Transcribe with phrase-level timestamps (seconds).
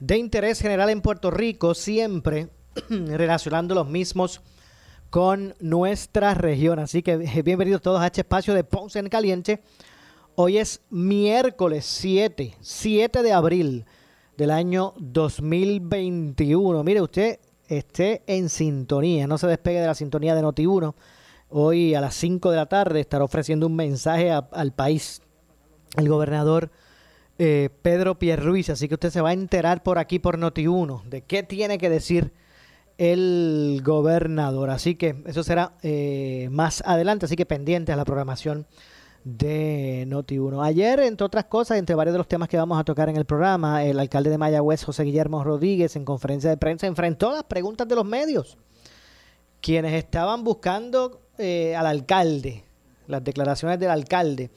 [0.00, 2.48] de interés general en Puerto Rico, siempre
[2.88, 4.40] relacionando los mismos
[5.10, 6.78] con nuestra región.
[6.78, 9.62] Así que eh, bienvenidos todos a este espacio de Ponce en Caliente.
[10.36, 13.84] Hoy es miércoles 7, 7 de abril
[14.38, 16.82] del año 2021.
[16.82, 20.94] Mire usted, esté en sintonía, no se despegue de la sintonía de Noti1.
[21.50, 25.20] Hoy a las 5 de la tarde estará ofreciendo un mensaje al país
[25.96, 26.70] el gobernador
[27.42, 31.22] eh, Pedro Pierruiz, así que usted se va a enterar por aquí por Noti1 de
[31.22, 32.34] qué tiene que decir
[32.98, 34.68] el gobernador.
[34.68, 38.66] Así que eso será eh, más adelante, así que pendiente a la programación
[39.24, 40.62] de Noti1.
[40.62, 43.24] Ayer, entre otras cosas, entre varios de los temas que vamos a tocar en el
[43.24, 47.88] programa, el alcalde de Mayagüez, José Guillermo Rodríguez, en conferencia de prensa, enfrentó las preguntas
[47.88, 48.58] de los medios,
[49.62, 52.64] quienes estaban buscando eh, al alcalde,
[53.06, 54.50] las declaraciones del alcalde,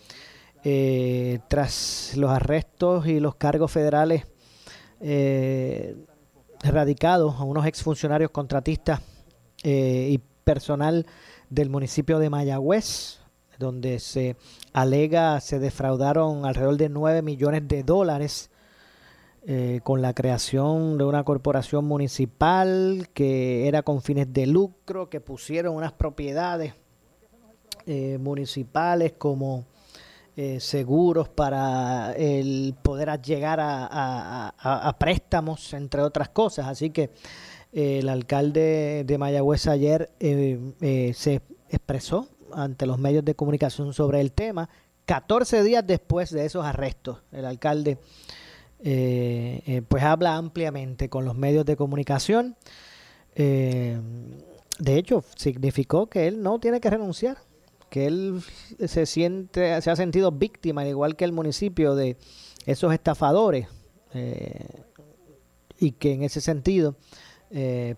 [0.64, 4.26] eh, tras los arrestos y los cargos federales
[5.02, 5.96] eh,
[6.64, 9.02] radicados a unos exfuncionarios contratistas
[9.66, 11.06] y personal
[11.50, 13.20] del municipio de Mayagüez
[13.60, 14.36] donde se
[14.74, 18.50] alega se defraudaron alrededor de 9 millones de dólares
[19.46, 25.20] eh, con la creación de una corporación municipal que era con fines de lucro, que
[25.20, 26.74] pusieron unas propiedades
[27.86, 29.66] eh, municipales como
[30.36, 36.68] eh, seguros para el poder llegar a, préstamos, entre otras cosas.
[36.68, 37.12] Así que
[37.72, 44.70] el alcalde de Mayagüez ayer se expresó ante los medios de comunicación sobre el tema.
[45.06, 47.98] 14 días después de esos arrestos, el alcalde
[48.86, 52.58] eh, eh, pues habla ampliamente con los medios de comunicación.
[53.36, 53.98] Eh,
[54.80, 57.38] de hecho, significó que él no tiene que renunciar,
[57.94, 58.42] que él
[58.88, 62.18] se siente, se ha sentido víctima, al igual que el municipio, de
[62.66, 63.68] esos estafadores,
[65.80, 66.96] y que en ese sentido,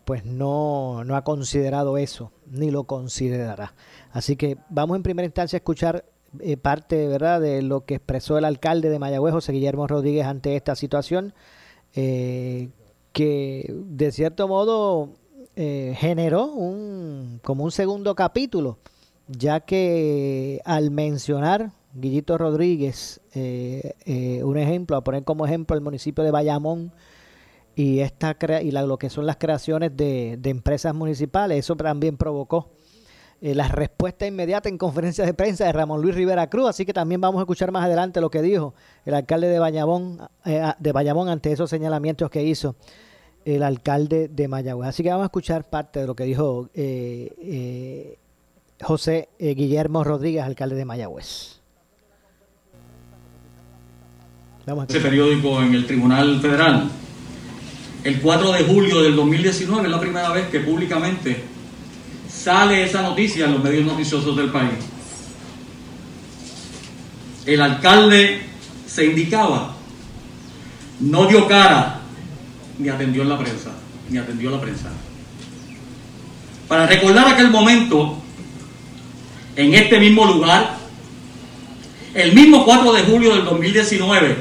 [0.04, 3.74] pues no, no ha considerado eso, ni lo considerará.
[4.12, 6.04] Así que vamos en primera instancia a escuchar
[6.42, 7.40] eh, parte ¿verdad?
[7.40, 11.34] de lo que expresó el alcalde de Mayagüez, José Guillermo Rodríguez, ante esta situación,
[11.96, 12.70] eh,
[13.14, 15.12] que de cierto modo
[15.56, 18.80] eh, generó un, como un segundo capítulo,
[19.28, 26.32] ya que al mencionar Guillito Rodríguez, un ejemplo, a poner como ejemplo el municipio de
[26.32, 26.92] Bayamón,
[27.76, 32.70] y esta y lo que son las creaciones de, de empresas municipales, eso también provocó
[33.42, 36.94] eh, la respuesta inmediata en conferencia de prensa de Ramón Luis Rivera Cruz, así que
[36.94, 38.74] también vamos a escuchar más adelante lo que dijo
[39.06, 42.76] el alcalde de Bayamón, eh, de Bayamón ante esos señalamientos que hizo
[43.44, 44.88] el alcalde de Mayagüez.
[44.90, 48.18] Así que vamos a escuchar parte de lo que dijo eh,
[48.82, 51.56] José Guillermo Rodríguez, alcalde de Mayagüez.
[54.88, 56.90] Ese periódico en el Tribunal Federal.
[58.04, 61.44] El 4 de julio del 2019 es la primera vez que públicamente
[62.28, 64.74] sale esa noticia en los medios noticiosos del país.
[67.46, 68.42] El alcalde
[68.88, 69.76] se indicaba,
[71.00, 72.02] no dio cara,
[72.80, 73.72] ni atendió en la prensa,
[74.10, 74.90] ni atendió la prensa.
[76.68, 78.18] Para recordar aquel momento,
[79.56, 80.78] en este mismo lugar,
[82.14, 84.38] el mismo 4 de julio del 2019,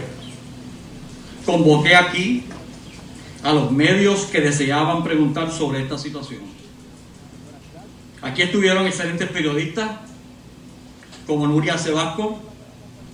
[1.45, 2.45] convoqué aquí
[3.43, 6.43] a los medios que deseaban preguntar sobre esta situación.
[8.23, 9.91] Aquí estuvieron excelentes periodistas
[11.27, 12.41] como Nuria Sebasco,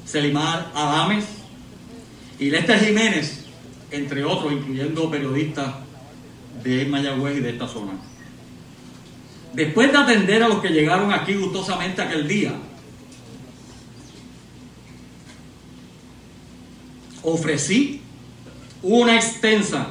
[0.05, 1.25] Selimar Adames
[2.39, 3.45] y Lester Jiménez,
[3.91, 5.75] entre otros, incluyendo periodistas
[6.63, 7.93] de Mayagüez y de esta zona.
[9.53, 12.55] Después de atender a los que llegaron aquí gustosamente aquel día,
[17.23, 18.01] ofrecí
[18.83, 19.89] una extensa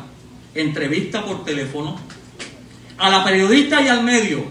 [0.56, 1.98] entrevista por teléfono
[2.98, 4.44] a la periodista y al medio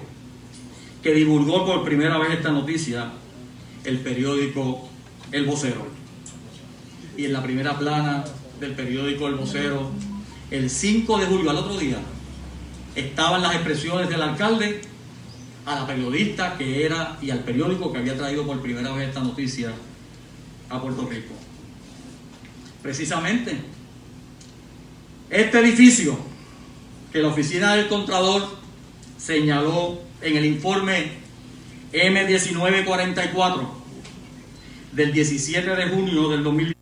[1.02, 3.12] que divulgó por primera vez esta noticia
[3.84, 4.88] el periódico
[5.32, 5.86] El Vocero.
[7.16, 8.24] Y en la primera plana
[8.60, 9.90] del periódico El Vocero,
[10.50, 11.98] el 5 de julio, al otro día,
[12.94, 14.80] estaban las expresiones del alcalde
[15.68, 19.20] a la periodista que era y al periódico que había traído por primera vez esta
[19.20, 19.70] noticia
[20.70, 21.34] a Puerto Rico.
[22.82, 23.54] Precisamente,
[25.28, 26.18] este edificio
[27.12, 28.48] que la oficina del Contralor
[29.18, 31.10] señaló en el informe
[31.92, 33.68] M1944
[34.92, 36.77] del 17 de junio del 2020.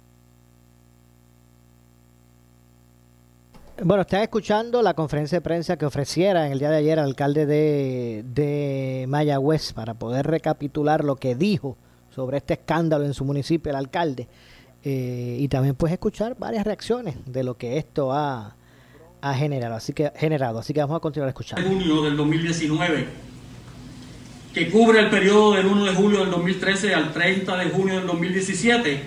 [3.83, 7.05] Bueno, está escuchando la conferencia de prensa que ofreciera en el día de ayer el
[7.05, 11.77] alcalde de, de Mayagüez para poder recapitular lo que dijo
[12.15, 14.29] sobre este escándalo en su municipio el alcalde
[14.83, 18.57] eh, y también pues escuchar varias reacciones de lo que esto ha,
[19.21, 19.75] ha generado.
[19.75, 21.69] Así que generado, así que vamos a continuar escuchando.
[21.69, 23.07] Junio del 2019
[24.55, 28.07] que cubre el periodo del 1 de julio del 2013 al 30 de junio del
[28.07, 29.03] 2017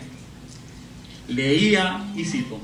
[1.29, 2.59] leía y cito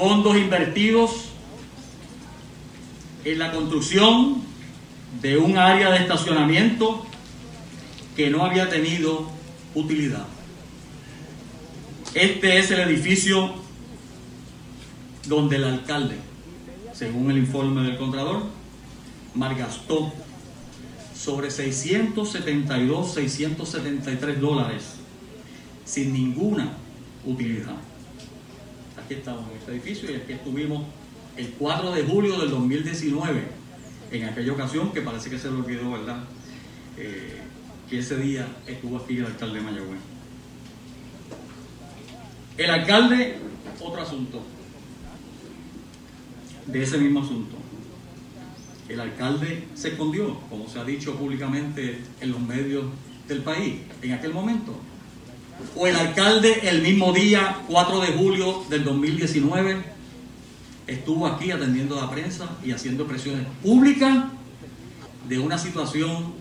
[0.00, 1.10] fondos invertidos
[3.22, 4.40] en la construcción
[5.20, 7.04] de un área de estacionamiento
[8.16, 9.30] que no había tenido
[9.74, 10.24] utilidad.
[12.14, 13.52] Este es el edificio
[15.28, 16.16] donde el alcalde,
[16.94, 18.44] según el informe del Contralor,
[19.34, 20.14] malgastó
[21.14, 24.82] sobre 672, 673 dólares
[25.84, 26.72] sin ninguna
[27.26, 27.89] utilidad
[29.10, 30.84] aquí estamos en este edificio y aquí estuvimos
[31.36, 33.42] el 4 de julio del 2019,
[34.12, 36.22] en aquella ocasión que parece que se le olvidó, ¿verdad?
[36.96, 37.40] Eh,
[37.88, 39.98] que ese día estuvo aquí el alcalde de Mayagüez.
[42.56, 43.38] El alcalde,
[43.80, 44.44] otro asunto,
[46.66, 47.56] de ese mismo asunto.
[48.88, 52.84] El alcalde se escondió, como se ha dicho públicamente en los medios
[53.26, 54.76] del país, en aquel momento
[55.76, 59.82] o el alcalde el mismo día, 4 de julio del 2019,
[60.86, 64.24] estuvo aquí atendiendo a la prensa y haciendo presiones públicas
[65.28, 66.34] de una situación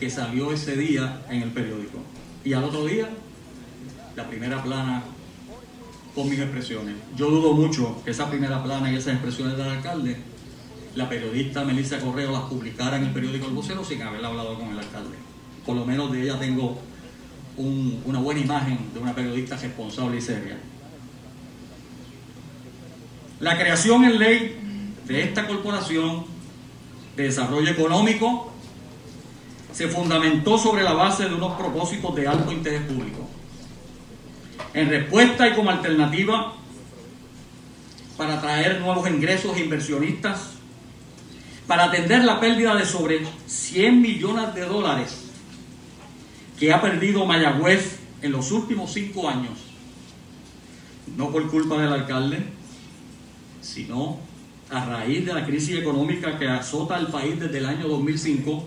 [0.00, 1.98] que salió ese día en el periódico.
[2.44, 3.08] Y al otro día,
[4.16, 5.04] la primera plana
[6.14, 6.96] con mis expresiones.
[7.16, 10.16] Yo dudo mucho que esa primera plana y esas expresiones del alcalde,
[10.94, 14.68] la periodista Melissa Correo las publicara en el periódico El Vocero sin haber hablado con
[14.68, 15.16] el alcalde.
[15.64, 16.78] Por lo menos de ella tengo
[17.56, 20.58] una buena imagen de una periodista responsable y seria.
[23.40, 24.56] La creación en ley
[25.06, 26.24] de esta corporación
[27.16, 28.52] de desarrollo económico
[29.72, 33.28] se fundamentó sobre la base de unos propósitos de alto interés público.
[34.74, 36.54] En respuesta y como alternativa
[38.16, 40.52] para atraer nuevos ingresos e inversionistas,
[41.66, 45.21] para atender la pérdida de sobre 100 millones de dólares
[46.62, 49.58] que ha perdido Mayagüez en los últimos cinco años,
[51.16, 52.38] no por culpa del alcalde,
[53.60, 54.20] sino
[54.70, 58.64] a raíz de la crisis económica que azota al país desde el año 2005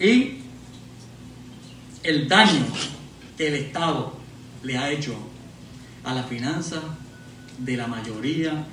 [0.00, 0.38] y
[2.02, 2.66] el daño
[3.36, 4.14] que el Estado
[4.64, 5.14] le ha hecho
[6.02, 6.82] a la finanza
[7.58, 8.66] de la mayoría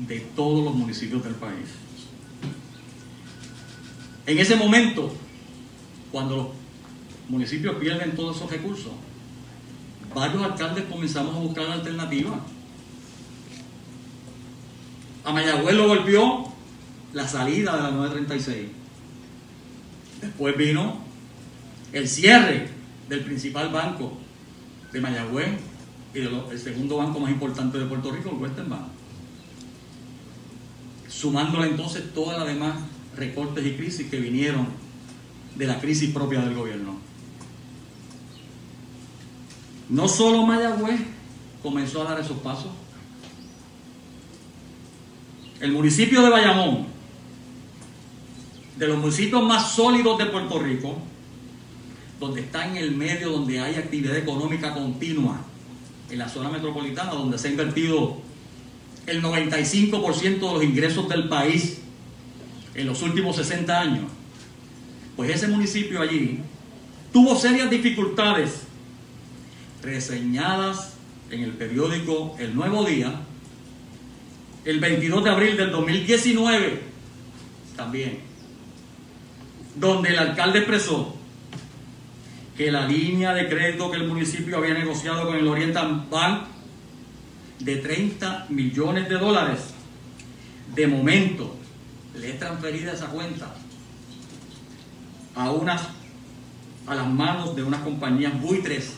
[0.00, 1.70] de todos los municipios del país.
[4.26, 5.23] En ese momento,
[6.14, 6.46] cuando los
[7.28, 8.92] municipios pierden todos esos recursos,
[10.14, 12.38] varios alcaldes comenzamos a buscar alternativas.
[15.24, 16.52] A Mayagüez lo golpeó
[17.14, 18.68] la salida de la 936.
[20.20, 20.98] Después vino
[21.92, 22.68] el cierre
[23.08, 24.16] del principal banco
[24.92, 25.48] de Mayagüez
[26.14, 28.86] y el segundo banco más importante de Puerto Rico, el Western Bank.
[31.08, 32.76] Sumándole entonces todas las demás
[33.16, 34.83] recortes y crisis que vinieron
[35.56, 36.96] de la crisis propia del gobierno.
[39.88, 41.00] No solo Mayagüez
[41.62, 42.70] comenzó a dar esos pasos.
[45.60, 46.86] El municipio de Bayamón,
[48.76, 50.98] de los municipios más sólidos de Puerto Rico,
[52.18, 55.40] donde está en el medio, donde hay actividad económica continua,
[56.10, 58.18] en la zona metropolitana, donde se ha invertido
[59.06, 61.80] el 95% de los ingresos del país
[62.74, 64.04] en los últimos 60 años,
[65.16, 66.40] pues ese municipio allí
[67.12, 68.62] tuvo serias dificultades
[69.82, 70.94] reseñadas
[71.30, 73.20] en el periódico El Nuevo Día
[74.64, 76.94] el 22 de abril del 2019
[77.76, 78.20] también,
[79.76, 81.16] donde el alcalde expresó
[82.56, 86.44] que la línea de crédito que el municipio había negociado con el Oriental Bank
[87.58, 89.60] de 30 millones de dólares,
[90.74, 91.56] de momento
[92.18, 93.52] le es transferida esa cuenta
[95.34, 95.82] a unas
[96.86, 98.94] a las manos de unas compañías buitres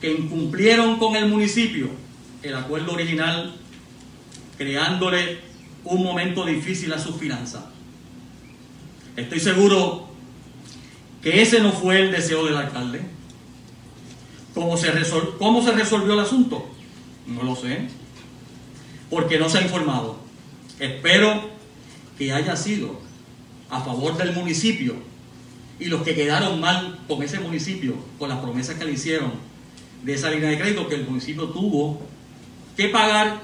[0.00, 1.88] que incumplieron con el municipio
[2.42, 3.56] el acuerdo original,
[4.56, 5.40] creándole
[5.84, 7.64] un momento difícil a sus finanzas.
[9.16, 10.08] Estoy seguro
[11.22, 13.02] que ese no fue el deseo del alcalde.
[14.54, 14.92] ¿Cómo se,
[15.38, 16.68] ¿Cómo se resolvió el asunto?
[17.26, 17.88] No lo sé,
[19.10, 20.18] porque no se ha informado.
[20.78, 21.50] Espero
[22.16, 23.07] que haya sido
[23.70, 24.94] a favor del municipio
[25.78, 29.32] y los que quedaron mal con ese municipio, con las promesas que le hicieron
[30.02, 32.00] de esa línea de crédito que el municipio tuvo
[32.76, 33.40] que pagar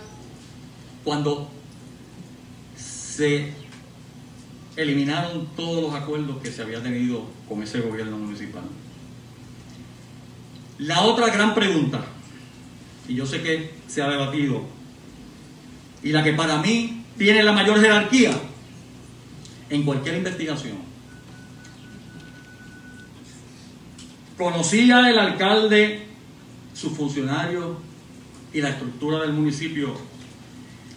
[1.04, 1.50] cuando
[2.76, 3.52] se
[4.76, 8.64] eliminaron todos los acuerdos que se había tenido con ese gobierno municipal.
[10.78, 12.04] La otra gran pregunta,
[13.09, 14.62] y yo sé que se ha debatido,
[16.02, 18.33] y la que para mí tiene la mayor jerarquía
[19.71, 20.94] en cualquier investigación,
[24.37, 26.06] ¿Conocía el alcalde,
[26.75, 27.76] sus funcionarios
[28.52, 29.94] y la estructura del municipio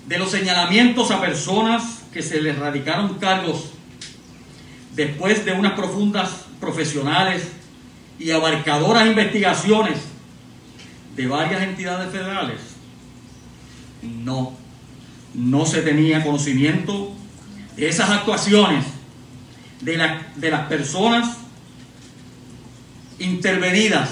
[0.08, 3.74] de los señalamientos a personas que se les radicaron cargos
[4.96, 7.48] después de unas profundas profesionales
[8.18, 10.00] y abarcadoras investigaciones
[11.16, 12.60] de varias entidades federales?
[14.02, 14.54] No,
[15.36, 17.17] no se tenía conocimiento
[17.78, 18.86] esas actuaciones
[19.82, 21.38] de, de las personas
[23.20, 24.10] intervenidas,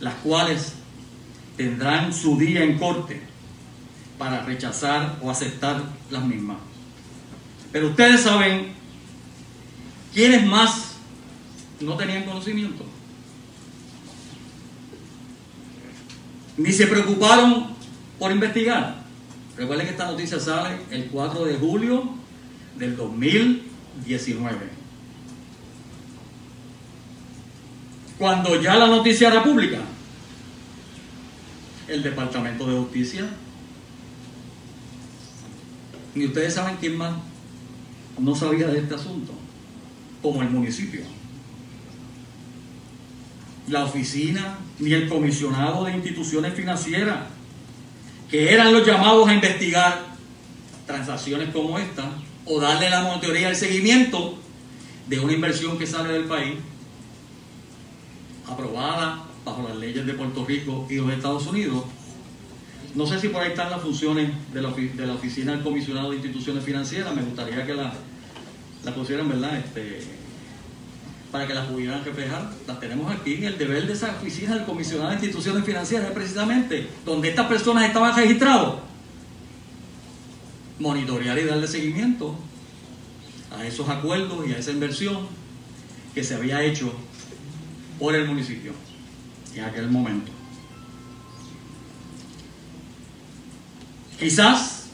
[0.00, 0.74] las cuales
[1.56, 3.20] tendrán su día en corte
[4.18, 6.58] para rechazar o aceptar las mismas.
[7.72, 8.72] Pero ustedes saben
[10.14, 10.92] quiénes más
[11.80, 12.84] no tenían conocimiento.
[16.56, 17.66] Ni se preocuparon
[18.18, 19.04] por investigar.
[19.56, 22.14] Recuerden que esta noticia sale el 4 de julio
[22.78, 24.56] del 2019.
[28.18, 29.78] Cuando ya la noticia era pública,
[31.88, 33.28] el Departamento de Justicia,
[36.14, 37.14] ni ustedes saben quién más
[38.18, 39.32] no sabía de este asunto,
[40.22, 41.02] como el municipio.
[43.68, 47.26] La oficina, ni el comisionado de instituciones financieras,
[48.30, 50.06] que eran los llamados a investigar
[50.86, 52.10] transacciones como esta,
[52.46, 54.38] o darle la monitoría al seguimiento
[55.08, 56.54] de una inversión que sale del país
[58.48, 61.84] aprobada bajo las leyes de Puerto Rico y los Estados Unidos.
[62.94, 66.10] No sé si por ahí están las funciones de la, de la Oficina del Comisionado
[66.10, 67.14] de Instituciones Financieras.
[67.14, 67.92] Me gustaría que la,
[68.84, 69.58] la pusieran, ¿verdad?
[69.58, 70.00] Este,
[71.30, 72.50] para que las pudieran reflejar.
[72.66, 73.44] Las tenemos aquí.
[73.44, 78.16] El deber de esa Oficina del Comisionado de Instituciones Financieras precisamente donde estas personas estaban
[78.16, 78.85] registrados.
[80.78, 82.36] Monitorear y darle seguimiento
[83.56, 85.26] a esos acuerdos y a esa inversión
[86.14, 86.92] que se había hecho
[87.98, 88.72] por el municipio
[89.54, 90.32] en aquel momento.
[94.18, 94.84] Quizás,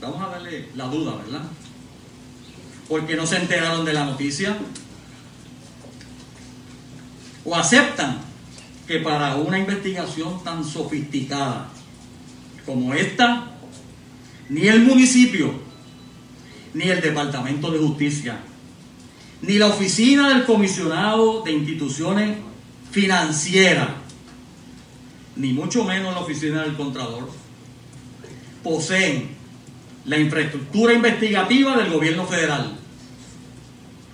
[0.00, 1.42] vamos a darle la duda, ¿verdad?
[2.88, 4.56] Porque no se enteraron de la noticia.
[7.44, 8.18] O aceptan
[8.86, 11.68] que para una investigación tan sofisticada
[12.66, 13.55] como esta,
[14.48, 15.52] ni el municipio,
[16.74, 18.40] ni el Departamento de Justicia
[19.42, 22.38] ni la oficina del comisionado de instituciones
[22.90, 23.88] financieras,
[25.36, 27.30] ni mucho menos la oficina del Contralor,
[28.62, 29.28] poseen
[30.06, 32.76] la infraestructura investigativa del gobierno federal,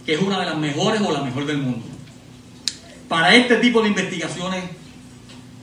[0.04, 1.86] que es una de las mejores o la mejor del mundo,
[3.08, 4.64] para este tipo de investigaciones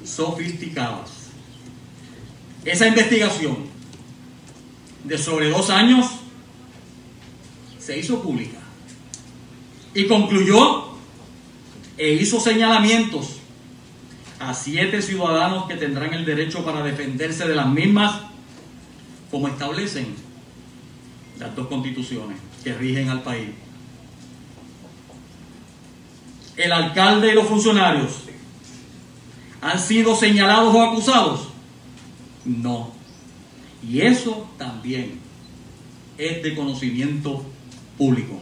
[0.05, 1.09] sofisticadas.
[2.63, 3.68] Esa investigación
[5.03, 6.05] de sobre dos años
[7.79, 8.59] se hizo pública
[9.93, 10.89] y concluyó
[11.97, 13.39] e hizo señalamientos
[14.39, 18.21] a siete ciudadanos que tendrán el derecho para defenderse de las mismas,
[19.29, 20.15] como establecen
[21.37, 23.49] las dos constituciones que rigen al país.
[26.55, 28.23] El alcalde y los funcionarios
[29.61, 31.47] han sido señalados o acusados.
[32.45, 32.98] No.
[33.87, 35.19] Y eso también
[36.17, 37.45] es de conocimiento
[37.97, 38.41] público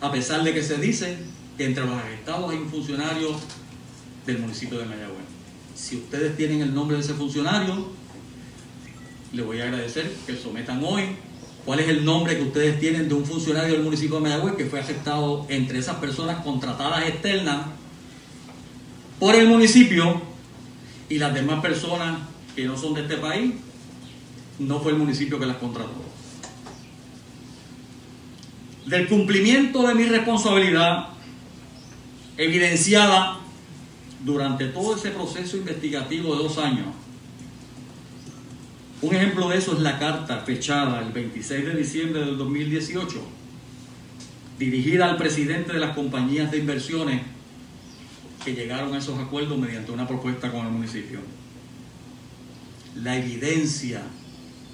[0.00, 1.16] a pesar de que se dice
[1.56, 3.30] que entre los arrestados hay un funcionario
[4.26, 5.24] del municipio de Mayagüez.
[5.74, 7.88] Si ustedes tienen el nombre de ese funcionario,
[9.32, 11.02] les voy a agradecer que sometan hoy
[11.64, 14.66] cuál es el nombre que ustedes tienen de un funcionario del municipio de Mayagüez que
[14.66, 17.66] fue aceptado entre esas personas contratadas externas
[19.18, 20.22] por el municipio
[21.08, 22.18] y las demás personas
[22.58, 23.54] que no son de este país
[24.58, 26.02] no fue el municipio que las contrató.
[28.84, 31.10] Del cumplimiento de mi responsabilidad
[32.36, 33.38] evidenciada
[34.24, 36.88] durante todo ese proceso investigativo de dos años,
[39.02, 43.22] un ejemplo de eso es la carta fechada el 26 de diciembre del 2018,
[44.58, 47.22] dirigida al presidente de las compañías de inversiones
[48.44, 51.37] que llegaron a esos acuerdos mediante una propuesta con el municipio.
[53.02, 54.02] La evidencia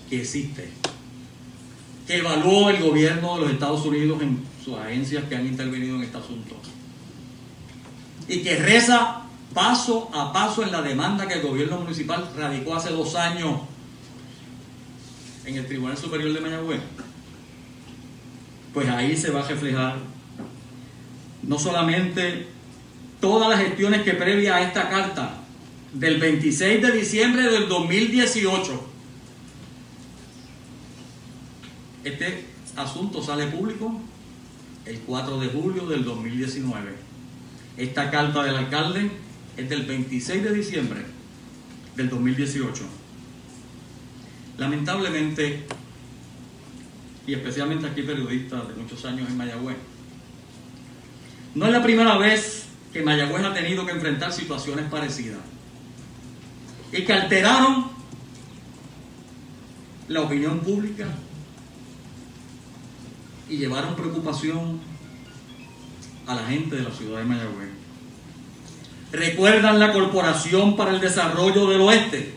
[0.09, 0.71] que existe,
[2.07, 6.03] que evaluó el gobierno de los Estados Unidos en sus agencias que han intervenido en
[6.05, 6.57] este asunto,
[8.29, 12.91] y que reza paso a paso en la demanda que el gobierno municipal radicó hace
[12.91, 13.61] dos años
[15.45, 16.81] en el Tribunal Superior de Mayagüez,
[18.73, 19.97] pues ahí se va a reflejar
[21.43, 22.49] no solamente
[23.21, 25.44] todas las gestiones que previa a esta carta
[25.95, 28.85] del 26 de diciembre del 2018,
[32.03, 32.45] este
[32.77, 34.01] asunto sale público
[34.87, 36.95] el 4 de julio del 2019.
[37.77, 39.11] Esta carta del alcalde
[39.57, 41.01] es del 26 de diciembre
[41.97, 42.83] del 2018.
[44.59, 45.65] Lamentablemente,
[47.27, 49.77] y especialmente aquí periodistas de muchos años en Mayagüez,
[51.55, 55.54] no es la primera vez que Mayagüez ha tenido que enfrentar situaciones parecidas
[56.95, 57.87] y que alteraron
[60.07, 61.09] la opinión pública
[63.49, 64.79] y llevaron preocupación
[66.27, 67.71] a la gente de la ciudad de Mayagüez.
[69.11, 72.35] ¿Recuerdan la Corporación para el Desarrollo del Oeste?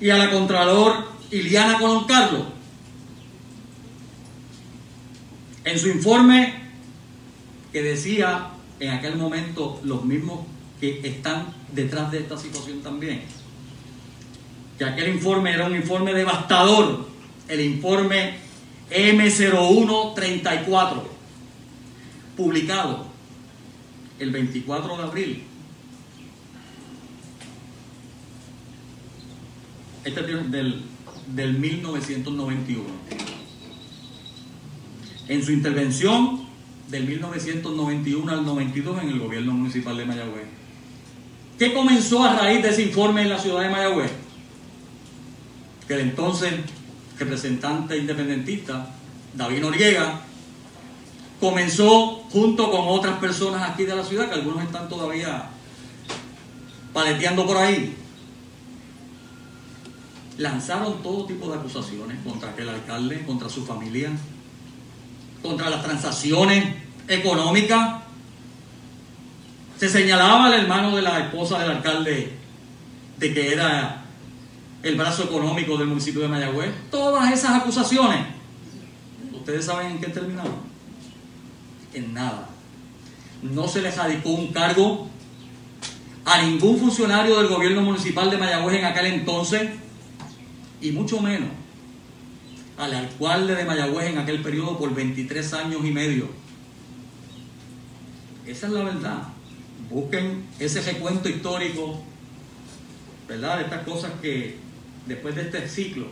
[0.00, 2.44] y a la Contralor Iliana Colón Carlos.
[5.64, 6.54] En su informe
[7.72, 10.46] que decía en aquel momento los mismos
[10.80, 13.22] que están detrás de esta situación también,
[14.78, 17.06] que aquel informe era un informe devastador,
[17.48, 18.38] el informe
[18.90, 21.02] M0134,
[22.36, 23.06] publicado
[24.18, 25.48] el 24 de abril
[30.08, 30.82] Este es del,
[31.34, 32.84] del 1991.
[35.28, 36.46] En su intervención
[36.88, 40.57] del 1991 al 92 en el gobierno municipal de Mayagüez.
[41.58, 44.12] ¿Qué comenzó a raíz de ese informe en la ciudad de Mayagüez?
[45.88, 46.54] Que el entonces
[47.18, 48.94] representante independentista,
[49.34, 50.20] David Noriega,
[51.40, 55.50] comenzó junto con otras personas aquí de la ciudad, que algunos están todavía
[56.92, 57.96] paleteando por ahí,
[60.36, 64.10] lanzaron todo tipo de acusaciones contra aquel alcalde, contra su familia,
[65.42, 66.74] contra las transacciones
[67.08, 68.07] económicas.
[69.78, 72.32] Se señalaba al hermano de la esposa del alcalde
[73.16, 74.02] de que era
[74.82, 76.72] el brazo económico del municipio de Mayagüez.
[76.90, 78.26] Todas esas acusaciones,
[79.32, 80.56] ¿ustedes saben en qué terminaron?
[81.94, 82.48] En nada.
[83.42, 85.08] No se les adicó un cargo
[86.24, 89.70] a ningún funcionario del gobierno municipal de Mayagüez en aquel entonces
[90.80, 91.50] y mucho menos
[92.76, 96.28] al alcalde de Mayagüez en aquel periodo por 23 años y medio.
[98.44, 99.37] Esa es la verdad.
[99.90, 102.02] Busquen ese recuento histórico,
[103.26, 103.58] ¿verdad?
[103.58, 104.58] De estas cosas que
[105.06, 106.06] después de este ciclo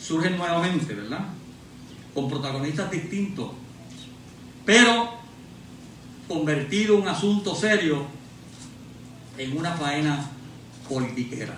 [0.00, 1.26] surgen nuevamente, ¿verdad?
[2.14, 3.50] Con protagonistas distintos,
[4.64, 5.10] pero
[6.28, 8.06] convertido un asunto serio
[9.38, 10.30] en una faena
[10.88, 11.56] politiquera.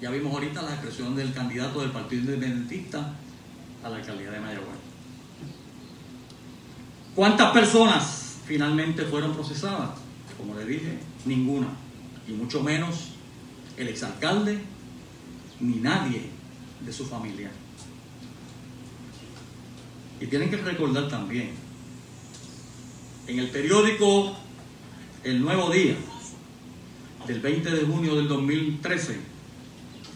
[0.00, 3.14] Ya vimos ahorita la expresión del candidato del Partido Independentista
[3.84, 4.78] a la alcaldía de Mayagüez.
[7.14, 9.90] ¿Cuántas personas finalmente fueron procesadas?
[10.36, 11.68] Como le dije, ninguna.
[12.26, 13.12] Y mucho menos
[13.76, 14.58] el exalcalde
[15.60, 16.30] ni nadie
[16.84, 17.52] de su familia.
[20.20, 21.52] Y tienen que recordar también,
[23.28, 24.34] en el periódico
[25.22, 25.94] El Nuevo Día,
[27.28, 29.16] del 20 de junio del 2013,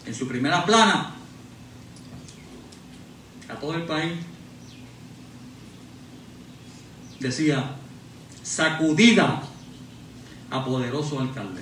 [0.07, 1.15] en su primera plana
[3.47, 4.11] a todo el país,
[7.21, 7.77] decía,
[8.45, 9.41] sacudida
[10.51, 11.61] a poderoso alcalde.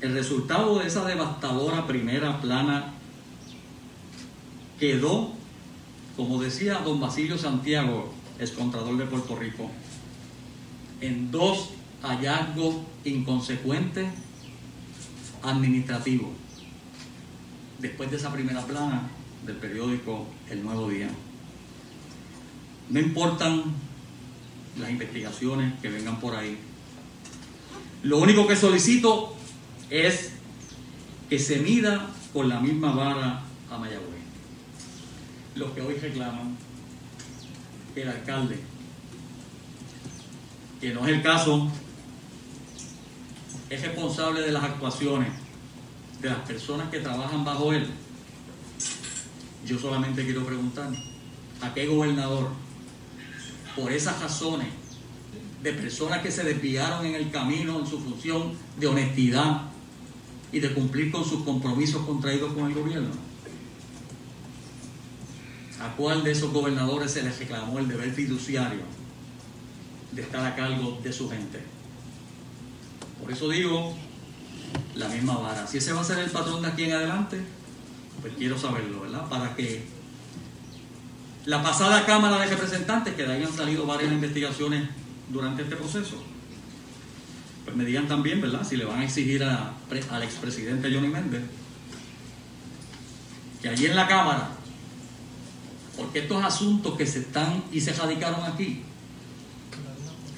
[0.00, 2.94] El resultado de esa devastadora primera plana
[4.80, 5.30] quedó,
[6.16, 9.70] como decía don Basilio Santiago, excontrador de Puerto Rico,
[11.00, 11.70] en dos
[12.02, 14.08] hallazgos inconsecuentes
[15.44, 16.32] administrativo
[17.78, 19.08] después de esa primera plana
[19.46, 21.08] del periódico El Nuevo Día.
[22.92, 23.64] No importan
[24.78, 26.58] las investigaciones que vengan por ahí.
[28.02, 29.34] Lo único que solicito
[29.88, 30.32] es
[31.30, 34.20] que se mida con la misma vara a Mayagüez.
[35.54, 36.54] Los que hoy reclaman
[37.94, 38.60] que el alcalde,
[40.78, 41.70] que no es el caso,
[43.70, 45.30] es responsable de las actuaciones
[46.20, 47.86] de las personas que trabajan bajo él.
[49.66, 50.90] Yo solamente quiero preguntar,
[51.62, 52.50] ¿a qué gobernador,
[53.76, 54.68] por esas razones,
[55.62, 59.62] de personas que se desviaron en el camino en su función de honestidad
[60.50, 63.10] y de cumplir con sus compromisos contraídos con el gobierno?
[65.80, 68.82] ¿A cuál de esos gobernadores se les reclamó el deber fiduciario
[70.12, 71.60] de estar a cargo de su gente?
[73.20, 73.94] Por eso digo,
[74.94, 75.66] la misma vara.
[75.66, 77.40] Si ese va a ser el patrón de aquí en adelante,
[78.20, 79.28] pues quiero saberlo, ¿verdad?
[79.28, 79.84] Para que
[81.44, 84.88] la pasada Cámara de Representantes, que de ahí han salido varias investigaciones
[85.28, 86.22] durante este proceso,
[87.64, 88.66] pues me digan también, ¿verdad?
[88.66, 89.74] Si le van a exigir a,
[90.10, 91.42] al expresidente Johnny Méndez
[93.62, 94.50] que allí en la Cámara,
[95.96, 98.82] porque estos asuntos que se están y se radicaron aquí,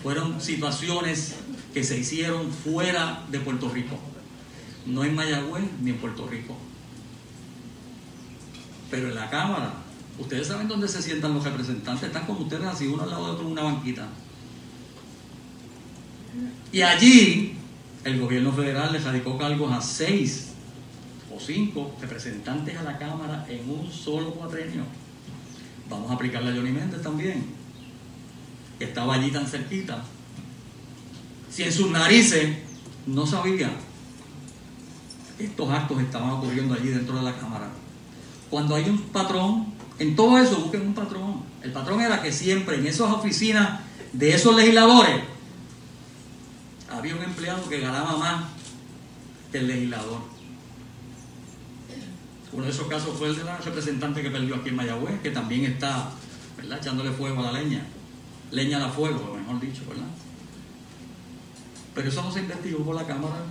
[0.03, 1.37] fueron situaciones
[1.73, 3.99] que se hicieron fuera de Puerto Rico,
[4.85, 6.55] no en Mayagüez ni en Puerto Rico.
[8.91, 9.73] Pero en la Cámara,
[10.19, 13.33] ustedes saben dónde se sientan los representantes, están como ustedes así, uno al lado de
[13.33, 14.09] otro en una banquita.
[16.73, 17.55] Y allí
[18.05, 20.49] el gobierno federal le radicó cargos a seis
[21.35, 24.83] o cinco representantes a la Cámara en un solo cuatrenio.
[25.89, 27.45] Vamos a aplicarle a Johnny Méndez también,
[28.79, 30.03] que estaba allí tan cerquita.
[31.51, 32.57] Si en sus narices
[33.07, 33.71] no sabía
[35.39, 37.69] estos actos estaban ocurriendo allí dentro de la Cámara.
[38.51, 41.43] Cuando hay un patrón, en todo eso busquen un patrón.
[41.63, 43.81] El patrón era que siempre en esas oficinas
[44.13, 45.23] de esos legisladores
[46.91, 48.45] había un empleado que ganaba más
[49.51, 50.21] que el legislador.
[52.53, 55.31] Uno de esos casos fue el de la representante que perdió aquí en Mayagüez, que
[55.31, 56.11] también está
[56.63, 57.85] echándole fuego a la leña.
[58.53, 60.07] Leña a fuego, mejor dicho, ¿verdad?
[61.95, 63.45] Pero eso no se investigó por la Cámara.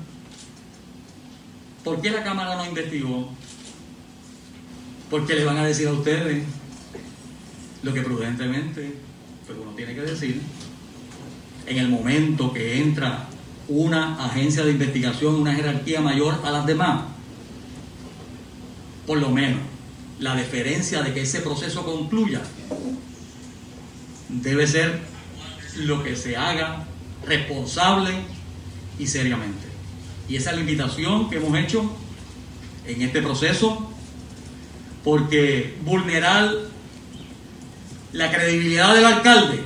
[1.84, 3.30] ¿Por qué la Cámara no investigó?
[5.14, 6.42] Porque le van a decir a ustedes
[7.84, 8.96] lo que prudentemente
[9.46, 10.42] pues uno tiene que decir
[11.68, 13.28] en el momento que entra
[13.68, 17.04] una agencia de investigación, una jerarquía mayor a las demás.
[19.06, 19.60] Por lo menos
[20.18, 22.42] la deferencia de que ese proceso concluya
[24.30, 25.00] debe ser
[25.76, 26.88] lo que se haga
[27.28, 28.16] responsable
[28.98, 29.68] y seriamente.
[30.28, 31.88] Y esa es invitación que hemos hecho
[32.88, 33.93] en este proceso,
[35.04, 36.52] porque vulnerar
[38.14, 39.64] la credibilidad del alcalde,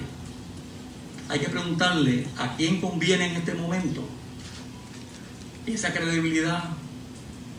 [1.29, 4.03] hay que preguntarle a quién conviene en este momento.
[5.65, 6.63] Esa credibilidad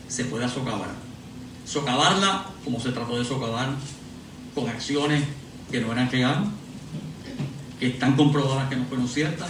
[0.07, 0.89] se puede socavar.
[1.65, 3.69] Socavarla como se trató de socavar
[4.55, 5.23] con acciones
[5.71, 6.49] que no eran reales,
[7.79, 9.49] que están comprobadas que no fueron ciertas.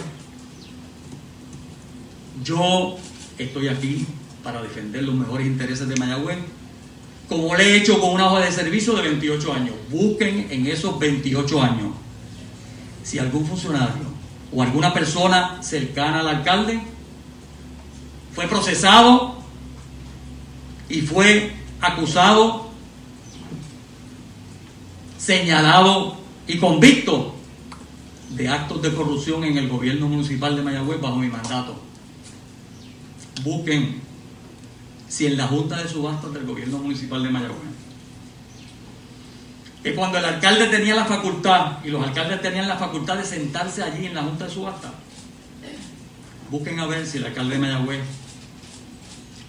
[2.44, 2.98] Yo
[3.38, 4.06] estoy aquí
[4.44, 6.38] para defender los mejores intereses de Mayagüez,
[7.30, 9.74] como le he hecho con una hoja de servicio de 28 años.
[9.88, 11.92] Busquen en esos 28 años
[13.04, 14.10] si algún funcionario
[14.52, 16.80] o alguna persona cercana al alcalde
[18.34, 19.36] fue procesado
[20.88, 22.68] y fue acusado,
[25.16, 26.16] señalado
[26.48, 27.36] y convicto
[28.30, 31.80] de actos de corrupción en el gobierno municipal de Mayagüez bajo mi mandato.
[33.44, 34.09] Busquen
[35.10, 37.58] si en la Junta de Subastas del gobierno municipal de Mayagüez,
[39.82, 43.82] que cuando el alcalde tenía la facultad y los alcaldes tenían la facultad de sentarse
[43.82, 44.92] allí en la Junta de Subastas,
[46.48, 48.02] busquen a ver si el alcalde de Mayagüez,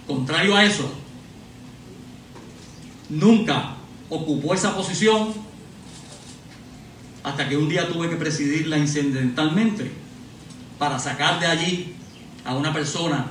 [0.08, 0.92] contrario a eso,
[3.10, 3.76] nunca
[4.10, 5.32] ocupó esa posición
[7.24, 9.92] hasta que un día tuve que presidirla incidentalmente
[10.80, 11.96] para sacar de allí
[12.46, 13.28] a una persona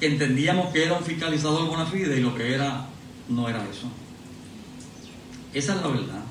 [0.00, 2.86] entendíamos que era un fiscalizador bona fide y lo que era
[3.28, 3.88] no era eso.
[5.54, 6.24] Esa es la verdad.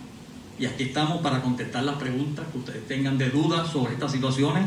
[0.60, 4.66] Y aquí estamos para contestar las preguntas que ustedes tengan de dudas sobre estas situaciones.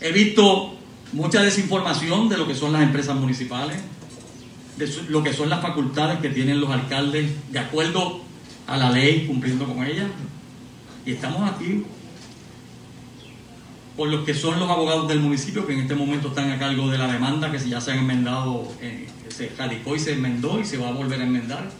[0.00, 0.76] He visto
[1.12, 3.78] mucha desinformación de lo que son las empresas municipales,
[4.76, 8.20] de lo que son las facultades que tienen los alcaldes de acuerdo
[8.66, 10.06] a la ley, cumpliendo con ella.
[11.04, 11.84] Y estamos aquí
[13.96, 16.88] por los que son los abogados del municipio que en este momento están a cargo
[16.90, 20.64] de la demanda que ya se han enmendado, eh, se radicó y se enmendó y
[20.64, 21.70] se va a volver a enmendar,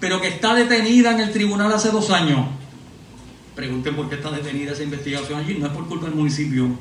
[0.00, 2.46] pero que está detenida en el tribunal hace dos años
[3.54, 5.54] Pregunten por qué está detenida esa investigación allí.
[5.58, 6.76] No es por culpa del municipio.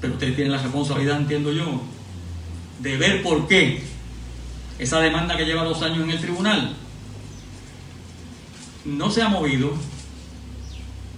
[0.00, 1.80] Pero ustedes tienen la responsabilidad, entiendo yo,
[2.80, 3.82] de ver por qué
[4.80, 6.74] esa demanda que lleva dos años en el tribunal
[8.84, 9.72] no se ha movido.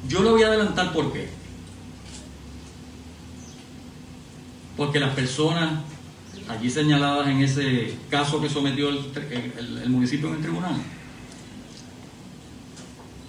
[0.07, 1.31] Yo le voy a adelantar por qué.
[4.76, 5.80] Porque las personas
[6.48, 10.74] allí señaladas en ese caso que sometió el, municipio en el tribunal,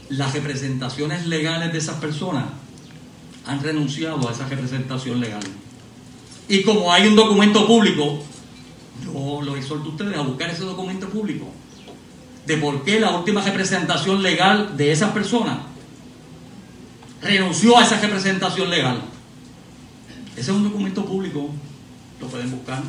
[0.09, 2.45] las representaciones legales de esas personas
[3.45, 5.43] han renunciado a esa representación legal.
[6.47, 8.23] Y como hay un documento público,
[9.03, 11.47] yo los exhorto a ustedes a buscar ese documento público
[12.45, 15.57] de por qué la última representación legal de esas personas
[17.21, 19.01] renunció a esa representación legal.
[20.35, 21.49] Ese es un documento público,
[22.19, 22.83] lo pueden buscar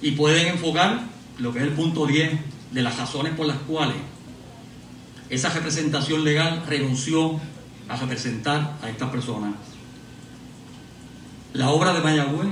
[0.00, 1.02] y pueden enfocar
[1.38, 2.32] lo que es el punto 10
[2.72, 3.96] de las razones por las cuales
[5.28, 7.40] esa representación legal renunció
[7.88, 9.54] a representar a estas personas.
[11.52, 12.48] La obra de Mayagüez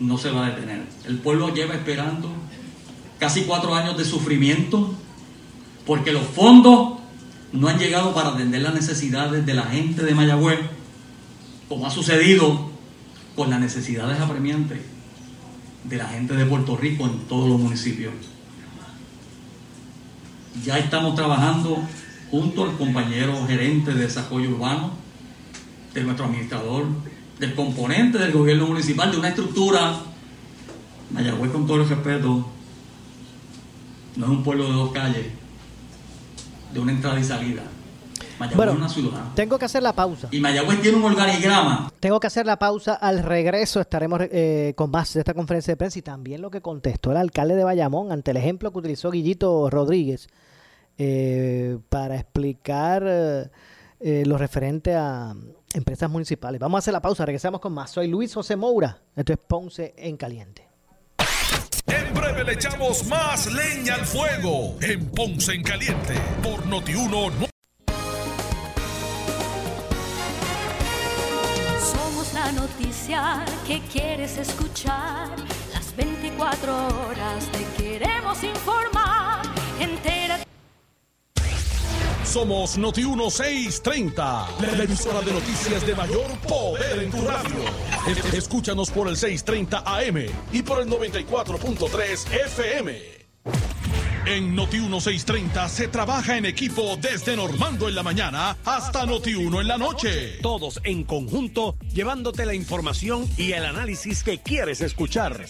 [0.00, 0.82] no se va a detener.
[1.06, 2.30] El pueblo lleva esperando
[3.18, 4.94] casi cuatro años de sufrimiento
[5.86, 7.00] porque los fondos
[7.52, 10.60] no han llegado para atender las necesidades de la gente de Mayagüez,
[11.68, 12.70] como ha sucedido
[13.36, 14.80] con las necesidades apremiantes
[15.84, 18.12] de la gente de Puerto Rico en todos los municipios.
[20.64, 21.82] Ya estamos trabajando
[22.30, 24.92] junto al compañero gerente de desarrollo urbano,
[25.92, 26.86] de nuestro administrador,
[27.38, 30.00] del componente del gobierno municipal, de una estructura.
[31.10, 32.48] Mayagüez, con todo el respeto,
[34.16, 35.26] no es un pueblo de dos calles,
[36.72, 37.62] de una entrada y salida.
[38.38, 39.20] Mayagüez Bueno, es una ciudad.
[39.34, 40.28] tengo que hacer la pausa.
[40.30, 42.94] Y Mayagüez tiene un organigrama Tengo que hacer la pausa.
[42.94, 46.60] Al regreso estaremos eh, con más de esta conferencia de prensa y también lo que
[46.60, 50.28] contestó el alcalde de Bayamón ante el ejemplo que utilizó Guillito Rodríguez
[50.96, 53.50] eh, para explicar eh,
[54.00, 55.34] eh, lo referente a
[55.72, 56.60] empresas municipales.
[56.60, 57.26] Vamos a hacer la pausa.
[57.26, 57.90] Regresamos con más.
[57.90, 58.98] Soy Luis José Moura.
[59.16, 60.68] Esto es Ponce en Caliente.
[61.86, 67.53] En breve le echamos más leña al fuego en Ponce en Caliente por Notiuno.
[72.54, 75.28] Noticia que quieres escuchar.
[75.72, 76.72] Las 24
[77.06, 79.42] horas te queremos informar.
[79.80, 80.44] Entérate.
[82.24, 87.56] Somos Noti 1630, la emisora de noticias de mayor poder en tu radio.
[88.08, 93.00] Es- Escúchanos por el 630 AM y por el 94.3 FM.
[94.26, 99.60] En Noti 1630 se trabaja en equipo desde Normando en la mañana hasta Noti 1
[99.60, 100.38] en la noche.
[100.40, 105.44] Todos en conjunto llevándote la información y el análisis que quieres escuchar.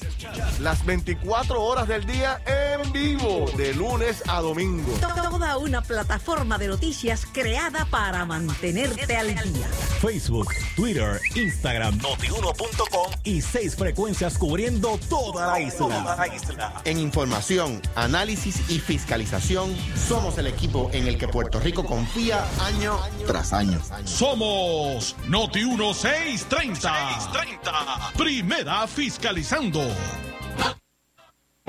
[0.61, 4.93] Las 24 horas del día en vivo, de lunes a domingo.
[5.01, 5.25] Toda
[5.57, 9.67] una plataforma de noticias creada para mantenerte al día.
[10.01, 16.83] Facebook, Twitter, Instagram, notiuno.com y seis frecuencias cubriendo toda la isla.
[16.85, 19.75] En información, análisis y fiscalización,
[20.09, 23.81] somos el equipo en el que Puerto Rico confía año tras año.
[24.05, 28.13] Somos Noti 1630.
[28.17, 29.83] Primera fiscalizando.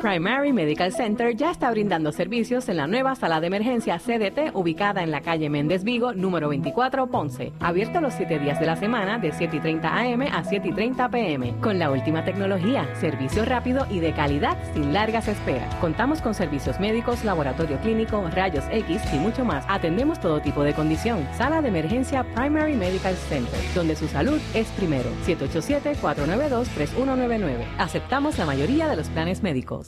[0.00, 5.02] Primary Medical Center ya está brindando servicios en la nueva sala de emergencia CDT ubicada
[5.02, 7.52] en la calle Méndez Vigo, número 24, Ponce.
[7.58, 10.72] Abierto los 7 días de la semana de 7 y 30 AM a 7 y
[10.72, 11.52] 30 PM.
[11.60, 15.74] Con la última tecnología, servicio rápido y de calidad sin largas esperas.
[15.80, 19.64] Contamos con servicios médicos, laboratorio clínico, rayos X y mucho más.
[19.68, 21.26] Atendemos todo tipo de condición.
[21.36, 25.10] Sala de emergencia Primary Medical Center, donde su salud es primero.
[25.26, 27.64] 787-492-3199.
[27.78, 29.87] Aceptamos la mayoría de los planes médicos.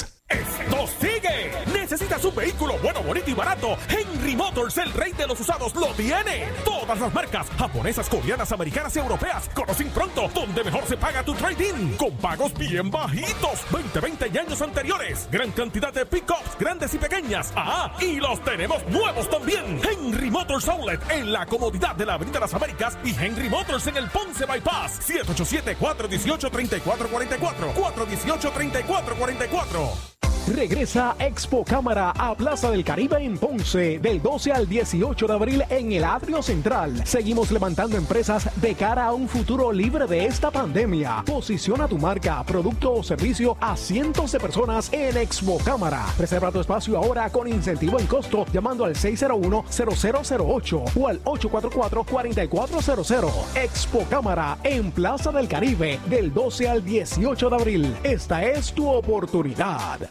[0.00, 1.52] ¡Esto sigue!
[1.72, 6.48] ¿Necesitas vehículo bueno, bonito y barato, Henry Motors, el rey de los usados, lo tiene.
[6.64, 11.34] Todas las marcas, japonesas, coreanas, americanas y europeas, conocen pronto donde mejor se paga tu
[11.34, 15.28] trading, con pagos bien bajitos, 20, 20 y años anteriores.
[15.30, 17.52] Gran cantidad de pickups, grandes y pequeñas.
[17.56, 19.80] Ah, y los tenemos nuevos también.
[19.82, 23.96] Henry Motors Outlet, en la comodidad de la Avenida Las Américas y Henry Motors en
[23.96, 30.11] el Ponce Bypass, 787-418-3444, 418-3444.
[30.48, 35.64] Regresa Expo Cámara a Plaza del Caribe en Ponce del 12 al 18 de abril
[35.70, 37.06] en el Atrio Central.
[37.06, 41.22] Seguimos levantando empresas de cara a un futuro libre de esta pandemia.
[41.24, 46.04] Posiciona tu marca, producto o servicio a cientos de personas en Expo Cámara.
[46.18, 53.30] Reserva tu espacio ahora con incentivo en costo llamando al 601-0008 o al 844-4400.
[53.54, 57.96] Expo Cámara en Plaza del Caribe del 12 al 18 de abril.
[58.02, 60.10] Esta es tu oportunidad.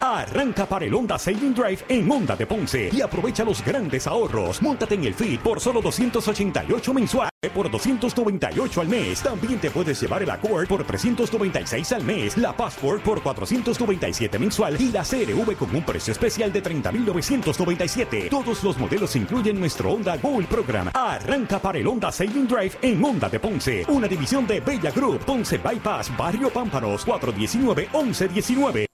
[0.00, 4.62] Arranca para el Honda Saving Drive en Honda de Ponce y aprovecha los grandes ahorros.
[4.62, 9.22] Móntate en el Fit por solo 288 mensual por 298 al mes.
[9.22, 14.80] También te puedes llevar el Accord por 396 al mes, la Passport por 497 mensual
[14.80, 18.28] y la CRV con un precio especial de 30.997.
[18.28, 20.90] Todos los modelos incluyen nuestro Honda Gold Program.
[20.94, 25.24] Arranca para el Honda Saving Drive en Honda de Ponce, una división de Bella Group,
[25.24, 28.87] Ponce Bypass, Barrio Pámpanos, 419-1119.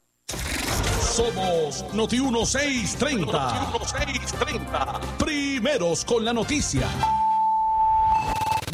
[1.15, 3.31] Somos Noti 1630.
[3.31, 5.01] Noti 1630.
[5.17, 6.89] Primeros con la noticia.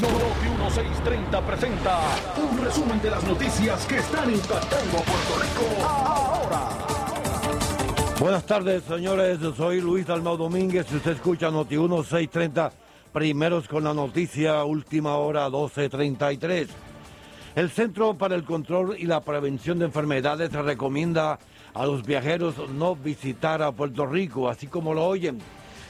[0.00, 2.00] Noti 1630 presenta
[2.38, 6.68] un resumen de las noticias que están impactando a Puerto Rico ahora.
[8.18, 9.38] Buenas tardes, señores.
[9.54, 10.86] Soy Luis Almao Domínguez.
[10.88, 12.72] Si usted escucha Noti 1630,
[13.12, 16.68] primeros con la noticia, última hora 1233.
[17.54, 21.38] El Centro para el Control y la Prevención de Enfermedades recomienda
[21.74, 25.38] a los viajeros no visitar a Puerto Rico, así como lo oyen.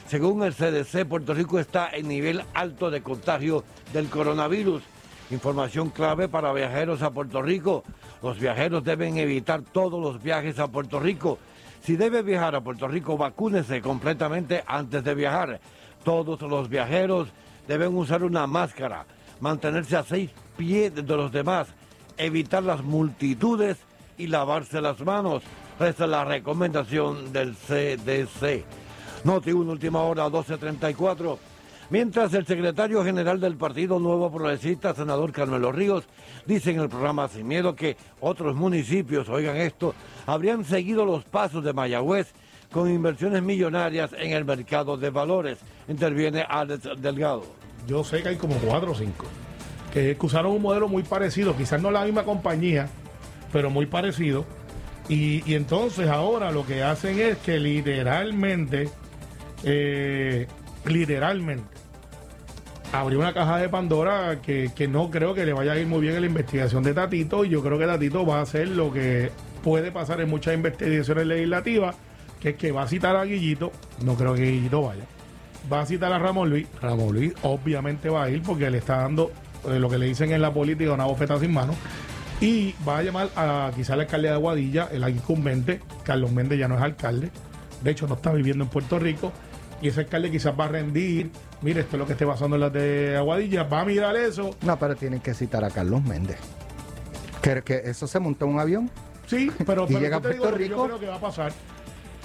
[0.07, 3.63] Según el CDC, Puerto Rico está en nivel alto de contagio
[3.93, 4.83] del coronavirus.
[5.31, 7.83] Información clave para viajeros a Puerto Rico.
[8.21, 11.39] Los viajeros deben evitar todos los viajes a Puerto Rico.
[11.81, 15.61] Si debe viajar a Puerto Rico, vacúnese completamente antes de viajar.
[16.03, 17.29] Todos los viajeros
[17.67, 19.05] deben usar una máscara,
[19.39, 21.69] mantenerse a seis pies de los demás,
[22.17, 23.77] evitar las multitudes
[24.17, 25.41] y lavarse las manos.
[25.87, 28.63] Esta es la recomendación del CDC.
[29.23, 31.37] Noti 1, última hora, 12.34.
[31.89, 36.05] Mientras el secretario general del Partido Nuevo Progresista, senador Carmelo Ríos,
[36.45, 39.95] dice en el programa Sin Miedo que otros municipios, oigan esto,
[40.27, 42.31] habrían seguido los pasos de Mayagüez
[42.71, 45.57] con inversiones millonarias en el mercado de valores.
[45.87, 47.43] Interviene Alex Delgado.
[47.87, 49.25] Yo sé que hay como cuatro o cinco
[49.91, 52.87] que usaron un modelo muy parecido, quizás no la misma compañía,
[53.51, 54.45] pero muy parecido.
[55.11, 58.87] Y, entonces ahora lo que hacen es que literalmente,
[59.61, 60.47] eh,
[60.85, 61.67] literalmente,
[62.93, 65.99] abrió una caja de Pandora que, que no creo que le vaya a ir muy
[65.99, 67.43] bien en la investigación de Tatito.
[67.43, 71.27] Y yo creo que Tatito va a hacer lo que puede pasar en muchas investigaciones
[71.27, 71.97] legislativas,
[72.39, 73.73] que es que va a citar a Guillito.
[74.05, 75.03] No creo que Guillito vaya.
[75.71, 76.67] Va a citar a Ramón Luis.
[76.81, 79.29] Ramón Luis obviamente va a ir porque le está dando
[79.67, 81.75] eh, lo que le dicen en la política una bofeta sin mano.
[82.41, 85.79] Y va a llamar a quizá el alcalde de Aguadilla, el incumbente.
[86.03, 87.29] Carlos Méndez ya no es alcalde.
[87.83, 89.31] De hecho, no está viviendo en Puerto Rico.
[89.79, 91.29] Y ese alcalde quizás va a rendir.
[91.61, 93.63] Mire, esto es lo que esté pasando en las de Aguadilla.
[93.63, 94.55] Va a mirar eso.
[94.63, 96.37] No, pero tienen que citar a Carlos Méndez.
[97.43, 98.91] Que, que eso se montó en un avión.
[99.27, 100.75] Sí, pero, y pero llega a digo Puerto Rico.
[100.75, 101.53] Yo creo que va a pasar.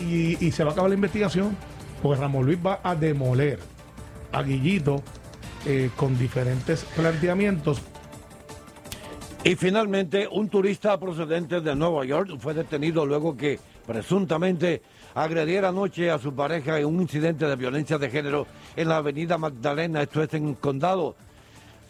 [0.01, 1.55] Y, y se va a acabar la investigación.
[2.03, 3.59] Porque Ramón Luis va a demoler
[4.33, 5.03] a Guillito
[5.67, 7.83] eh, con diferentes planteamientos.
[9.47, 14.83] Y finalmente, un turista procedente de Nueva York fue detenido luego que presuntamente
[15.15, 19.39] agrediera anoche a su pareja en un incidente de violencia de género en la avenida
[19.39, 21.15] Magdalena, esto es en Condado.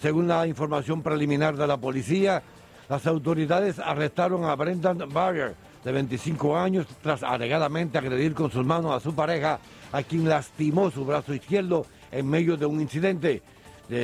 [0.02, 2.42] Según la información preliminar de la policía,
[2.90, 8.92] las autoridades arrestaron a Brendan Barrier, de 25 años, tras alegadamente agredir con sus manos
[8.92, 9.60] a su pareja,
[9.92, 13.40] a quien lastimó su brazo izquierdo en medio de un incidente.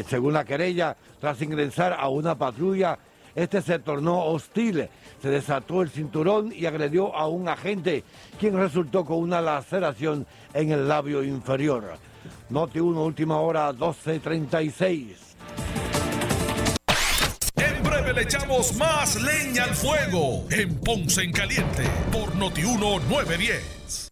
[0.07, 2.99] Según la querella, tras ingresar a una patrulla
[3.35, 4.89] este se tornó hostil,
[5.21, 8.05] se desató el cinturón y agredió a un agente,
[8.39, 11.97] quien resultó con una laceración en el labio inferior.
[12.51, 15.17] Noti 1, última hora, 12.36.
[17.57, 23.01] En breve le echamos más leña al fuego en Ponce en Caliente por Noti 1
[23.09, 24.12] 910.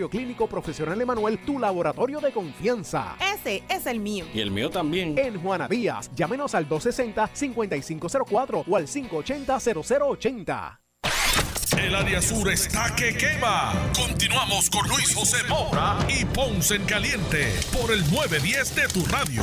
[0.09, 3.15] Clínico Profesional Emanuel tu laboratorio de confianza.
[3.33, 4.25] Ese es el mío.
[4.33, 5.17] Y el mío también.
[5.17, 10.79] En Juana Díaz, llámenos al 260-5504 o al 580-0080.
[11.77, 13.73] El área sur está que quema.
[13.95, 19.41] Continuamos con Luis José Moura y Ponce en Caliente por el 910 de tu radio.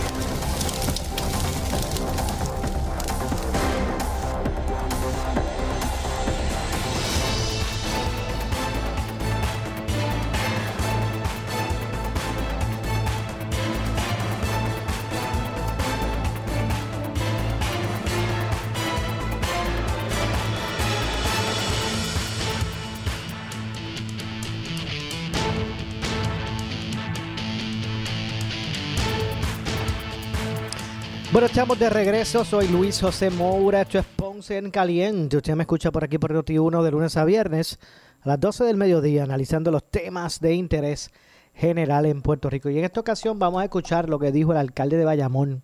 [31.39, 32.45] Bueno, estamos de regreso.
[32.45, 33.82] Soy Luis José Moura.
[33.82, 35.36] Esto es Ponce en Caliente.
[35.36, 37.78] Usted me escucha por aquí por Noti1 de lunes a viernes
[38.22, 41.12] a las 12 del mediodía, analizando los temas de interés
[41.55, 42.70] general en Puerto Rico.
[42.70, 45.62] Y en esta ocasión vamos a escuchar lo que dijo el alcalde de Bayamón,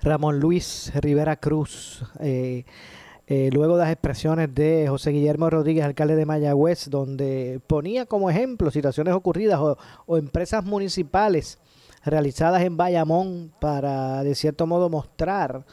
[0.00, 2.02] Ramón Luis Rivera Cruz.
[2.20, 2.64] eh,
[3.26, 8.30] eh, luego de las expresiones de José Guillermo Rodríguez, alcalde de Mayagüez, donde ponía como
[8.30, 11.58] ejemplo situaciones ocurridas o, o empresas municipales
[12.04, 15.64] realizadas en Bayamón para, de cierto modo, mostrar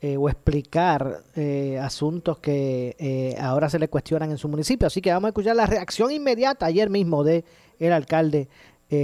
[0.00, 4.86] eh, o explicar eh, asuntos que eh, ahora se le cuestionan en su municipio.
[4.86, 7.42] Así que vamos a escuchar la reacción inmediata ayer mismo de
[7.78, 8.48] el alcalde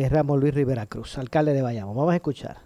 [0.09, 1.97] Ramón Luis Rivera Cruz, alcalde de Bayamón.
[1.97, 2.59] Vamos a escuchar.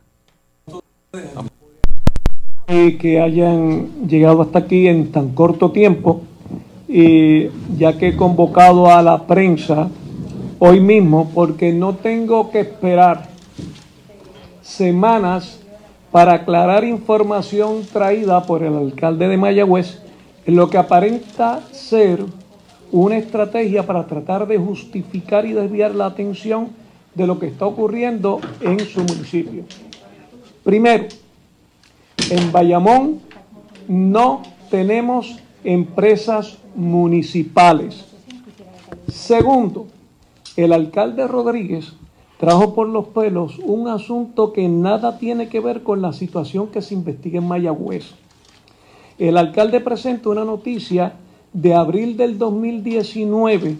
[2.66, 6.20] que hayan llegado hasta aquí en tan corto tiempo,
[6.86, 9.88] y ya que he convocado a la prensa
[10.58, 13.33] hoy mismo, porque no tengo que esperar
[14.64, 15.60] semanas
[16.10, 20.00] para aclarar información traída por el alcalde de Mayagüez
[20.46, 22.24] en lo que aparenta ser
[22.90, 26.70] una estrategia para tratar de justificar y desviar la atención
[27.14, 29.64] de lo que está ocurriendo en su municipio.
[30.62, 31.06] Primero,
[32.30, 33.20] en Bayamón
[33.86, 38.04] no tenemos empresas municipales.
[39.08, 39.86] Segundo,
[40.56, 41.92] el alcalde Rodríguez
[42.44, 46.82] trajo por los pelos un asunto que nada tiene que ver con la situación que
[46.82, 48.04] se investiga en Mayagüez.
[49.18, 51.14] El alcalde presenta una noticia
[51.54, 53.76] de abril del 2019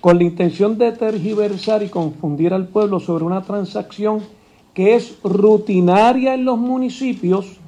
[0.00, 4.20] con la intención de tergiversar y confundir al pueblo sobre una transacción
[4.72, 7.58] que es rutinaria en los municipios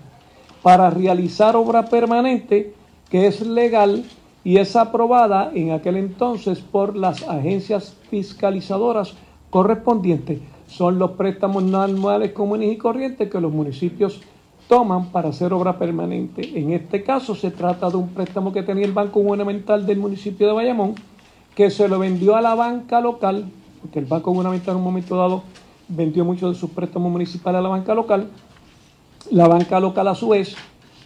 [0.63, 2.73] para realizar obra permanente
[3.11, 4.05] que es legal
[4.43, 9.15] y es aprobada en aquel entonces por las agencias fiscalizadoras
[9.51, 10.41] correspondientes.
[10.67, 14.21] Son los préstamos no anuales comunes y corrientes que los municipios
[14.69, 16.59] toman para hacer obra permanente.
[16.59, 20.47] En este caso se trata de un préstamo que tenía el Banco Gubernamental del municipio
[20.47, 20.95] de Bayamón,
[21.55, 23.47] que se lo vendió a la banca local,
[23.81, 25.43] porque el Banco Gubernamental en un momento dado
[25.89, 28.29] vendió muchos de sus préstamos municipales a la banca local.
[29.31, 30.55] La banca local a su vez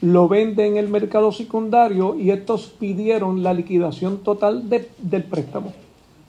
[0.00, 5.72] lo vende en el mercado secundario y estos pidieron la liquidación total de- del préstamo.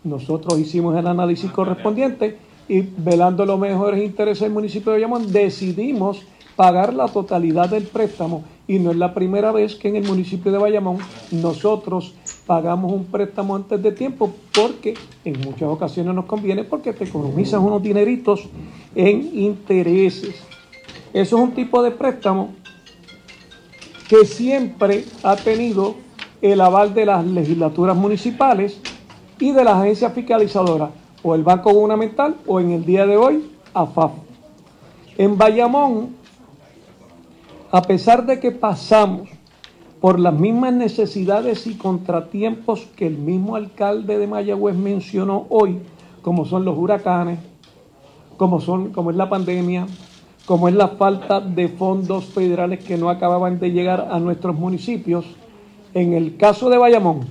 [0.03, 2.37] Nosotros hicimos el análisis correspondiente
[2.67, 6.21] y velando los mejores intereses del municipio de Bayamón decidimos
[6.55, 10.51] pagar la totalidad del préstamo y no es la primera vez que en el municipio
[10.51, 10.97] de Bayamón
[11.31, 12.13] nosotros
[12.45, 14.93] pagamos un préstamo antes de tiempo porque
[15.25, 18.47] en muchas ocasiones nos conviene porque te economizas unos dineritos
[18.95, 20.35] en intereses.
[21.13, 22.53] Eso es un tipo de préstamo
[24.07, 25.95] que siempre ha tenido
[26.41, 28.79] el aval de las legislaturas municipales
[29.39, 30.89] y de las agencias fiscalizadoras,
[31.23, 34.11] o el Banco Gubernamental o en el día de hoy, AFAF.
[35.17, 36.15] En Bayamón,
[37.71, 39.29] a pesar de que pasamos
[39.99, 45.79] por las mismas necesidades y contratiempos que el mismo alcalde de Mayagüez mencionó hoy,
[46.21, 47.39] como son los huracanes,
[48.37, 49.87] como, son, como es la pandemia,
[50.45, 55.25] como es la falta de fondos federales que no acababan de llegar a nuestros municipios,
[55.93, 57.21] en el caso de Bayamón,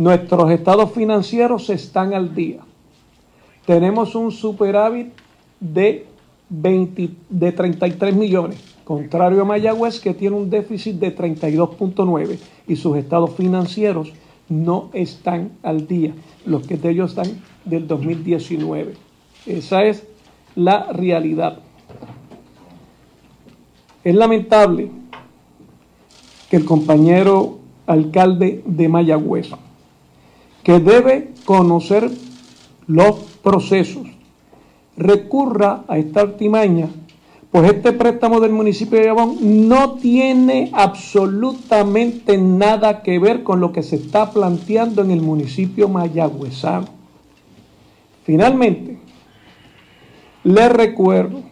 [0.00, 2.60] nuestros estados financieros están al día.
[3.66, 5.08] Tenemos un superávit
[5.60, 6.06] de,
[6.48, 12.96] 20, de 33 millones, contrario a Mayagüez que tiene un déficit de 32.9 y sus
[12.96, 14.10] estados financieros
[14.48, 16.14] no están al día,
[16.46, 18.94] los que de ellos están del 2019.
[19.44, 20.06] Esa es
[20.56, 21.58] la realidad.
[24.02, 24.90] Es lamentable
[26.48, 29.50] que el compañero alcalde de Mayagüez,
[30.62, 32.10] que debe conocer
[32.86, 34.06] los procesos,
[34.96, 36.88] recurra a esta artimaña,
[37.50, 43.72] pues este préstamo del municipio de Bayamón no tiene absolutamente nada que ver con lo
[43.72, 46.86] que se está planteando en el municipio mayagüezano.
[48.24, 48.98] Finalmente,
[50.44, 51.42] le recuerdo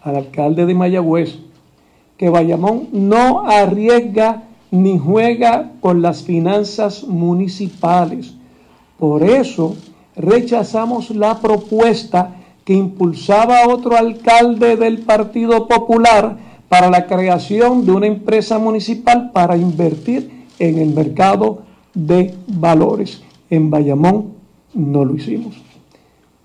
[0.00, 1.38] al alcalde de Mayagüez
[2.16, 8.34] que Bayamón no arriesga ni juega con las finanzas municipales.
[9.02, 9.74] Por eso
[10.14, 16.36] rechazamos la propuesta que impulsaba otro alcalde del Partido Popular
[16.68, 23.24] para la creación de una empresa municipal para invertir en el mercado de valores.
[23.50, 24.34] En Bayamón
[24.72, 25.60] no lo hicimos.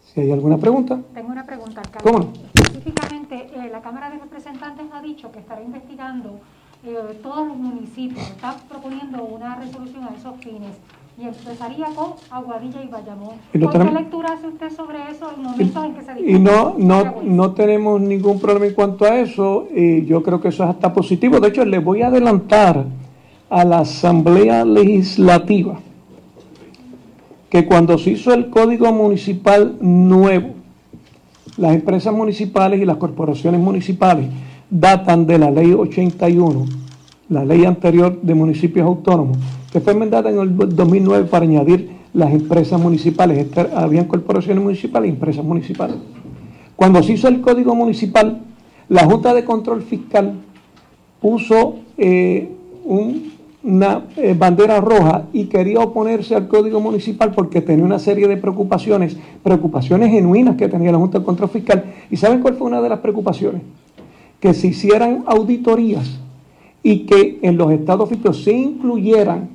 [0.01, 0.99] Si hay alguna pregunta.
[1.13, 2.11] Tengo una pregunta, alcalde.
[2.11, 2.33] ¿Cómo?
[2.55, 6.39] Específicamente, eh, la Cámara de Representantes ha dicho que estará investigando
[6.83, 10.71] eh, todos los municipios, está proponiendo una resolución a esos fines
[11.20, 13.36] y empezaría con Aguadilla y Bayamón.
[13.53, 16.39] Y lo ¿Qué tenemos- lectura hace usted sobre eso en momentos en que se Y
[16.39, 19.68] no, discute no, no tenemos ningún problema en cuanto a eso.
[19.74, 21.39] Y yo creo que eso es hasta positivo.
[21.39, 22.86] De hecho, les voy a adelantar
[23.49, 25.80] a la Asamblea Legislativa
[27.49, 30.49] que cuando se hizo el Código Municipal nuevo,
[31.57, 34.28] las empresas municipales y las corporaciones municipales
[34.70, 36.65] datan de la Ley 81,
[37.30, 39.38] la ley anterior de municipios autónomos,
[39.71, 43.38] que fue enmendada en el 2009 para añadir las empresas municipales.
[43.39, 45.97] Este- Habían corporaciones municipales y empresas municipales.
[46.75, 48.41] Cuando se hizo el Código Municipal,
[48.89, 50.34] la Junta de Control Fiscal
[51.21, 52.51] puso eh,
[52.86, 58.28] un- una eh, bandera roja y quería oponerse al Código Municipal porque tenía una serie
[58.28, 61.84] de preocupaciones, preocupaciones genuinas que tenía la Junta de Control Fiscal.
[62.09, 63.63] ¿Y saben cuál fue una de las preocupaciones?
[64.39, 66.19] Que se hicieran auditorías
[66.88, 69.49] y que en los estados fiscales se incluyeran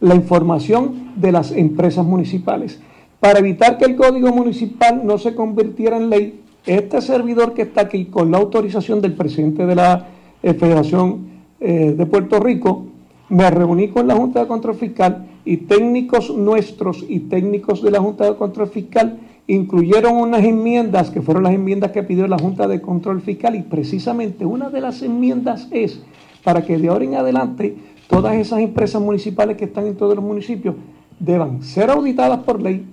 [0.00, 2.78] la información de las empresas municipales.
[3.20, 7.80] Para evitar que el código municipal no se convirtiera en ley, este servidor que está
[7.80, 10.08] aquí, con la autorización del presidente de la
[10.42, 12.84] eh, Federación eh, de Puerto Rico,
[13.30, 18.00] me reuní con la Junta de Control Fiscal y técnicos nuestros y técnicos de la
[18.00, 22.68] Junta de Control Fiscal incluyeron unas enmiendas que fueron las enmiendas que pidió la Junta
[22.68, 26.02] de Control Fiscal y precisamente una de las enmiendas es
[26.44, 27.76] para que de ahora en adelante
[28.08, 30.74] todas esas empresas municipales que están en todos los municipios
[31.18, 32.86] deban ser auditadas por ley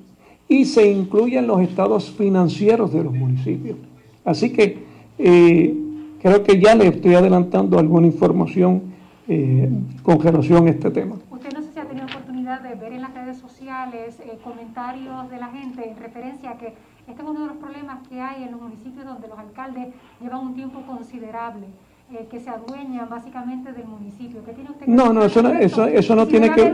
[0.47, 3.77] y se incluyan los estados financieros de los municipios.
[4.23, 4.83] Así que
[5.17, 5.75] eh,
[6.21, 8.81] creo que ya le estoy adelantando alguna información
[9.27, 9.69] eh,
[10.03, 11.15] con relación a este tema.
[11.31, 15.29] Usted no sé si ha tenido oportunidad de ver en las redes sociales eh, comentarios
[15.29, 16.73] de la gente en referencia a que
[17.07, 19.87] este es uno de los problemas que hay en los municipios donde los alcaldes
[20.19, 21.67] llevan un tiempo considerable,
[22.11, 24.43] eh, que se adueñan básicamente del municipio.
[24.45, 26.73] ¿Qué tiene usted que No, no, eso no, eso, eso no Si tiene que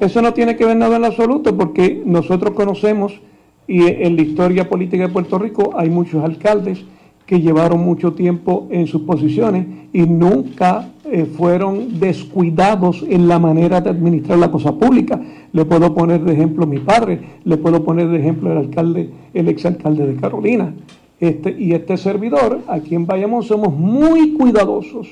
[0.00, 3.20] eso no tiene que ver nada en absoluto porque nosotros conocemos
[3.66, 6.84] y en la historia política de Puerto Rico hay muchos alcaldes
[7.26, 13.80] que llevaron mucho tiempo en sus posiciones y nunca eh, fueron descuidados en la manera
[13.80, 15.20] de administrar la cosa pública.
[15.52, 19.10] Le puedo poner de ejemplo a mi padre, le puedo poner de ejemplo el alcalde,
[19.34, 20.74] el exalcalde de Carolina.
[21.20, 25.08] Este, y este servidor, aquí en Bayamón, somos muy cuidadosos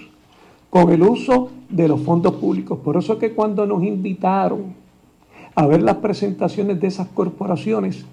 [0.70, 2.78] con el uso de los fondos públicos.
[2.82, 4.74] Por eso es que cuando nos invitaron
[5.54, 8.06] a ver las presentaciones de esas corporaciones,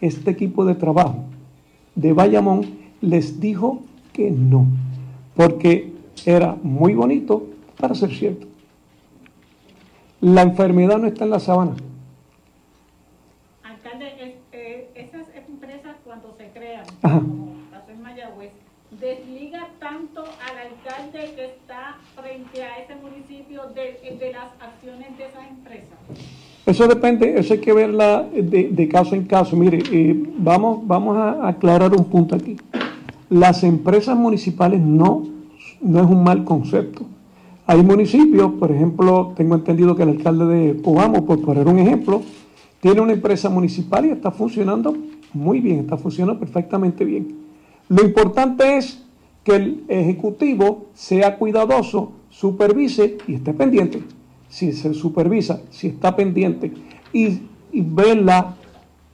[0.00, 1.18] este equipo de trabajo
[1.94, 2.62] de Bayamón
[3.00, 3.80] les dijo
[4.12, 4.66] que no,
[5.36, 5.92] porque
[6.24, 7.46] era muy bonito
[7.78, 8.46] para ser cierto.
[10.20, 11.72] La enfermedad no está en la sabana.
[13.62, 17.20] Alcalde, es- eh, esas empresas cuando se crean, Ajá.
[17.20, 18.52] como pasó en Mayagüez,
[19.00, 25.16] desliga tanto al alcalde alcalde que está frente a ese municipio de, de las acciones
[25.16, 25.98] de esas empresas?
[26.66, 29.56] Eso depende, eso hay que verla de, de caso en caso.
[29.56, 32.56] Mire, eh, vamos, vamos a aclarar un punto aquí.
[33.30, 35.28] Las empresas municipales no,
[35.80, 37.06] no es un mal concepto.
[37.68, 42.22] Hay municipios, por ejemplo, tengo entendido que el alcalde de Cobamo, por poner un ejemplo,
[42.80, 44.96] tiene una empresa municipal y está funcionando
[45.32, 47.36] muy bien, está funcionando perfectamente bien.
[47.88, 49.02] Lo importante es
[49.44, 54.02] que el ejecutivo sea cuidadoso, supervise y esté pendiente
[54.48, 56.72] si se supervisa, si está pendiente
[57.12, 58.56] y, y vela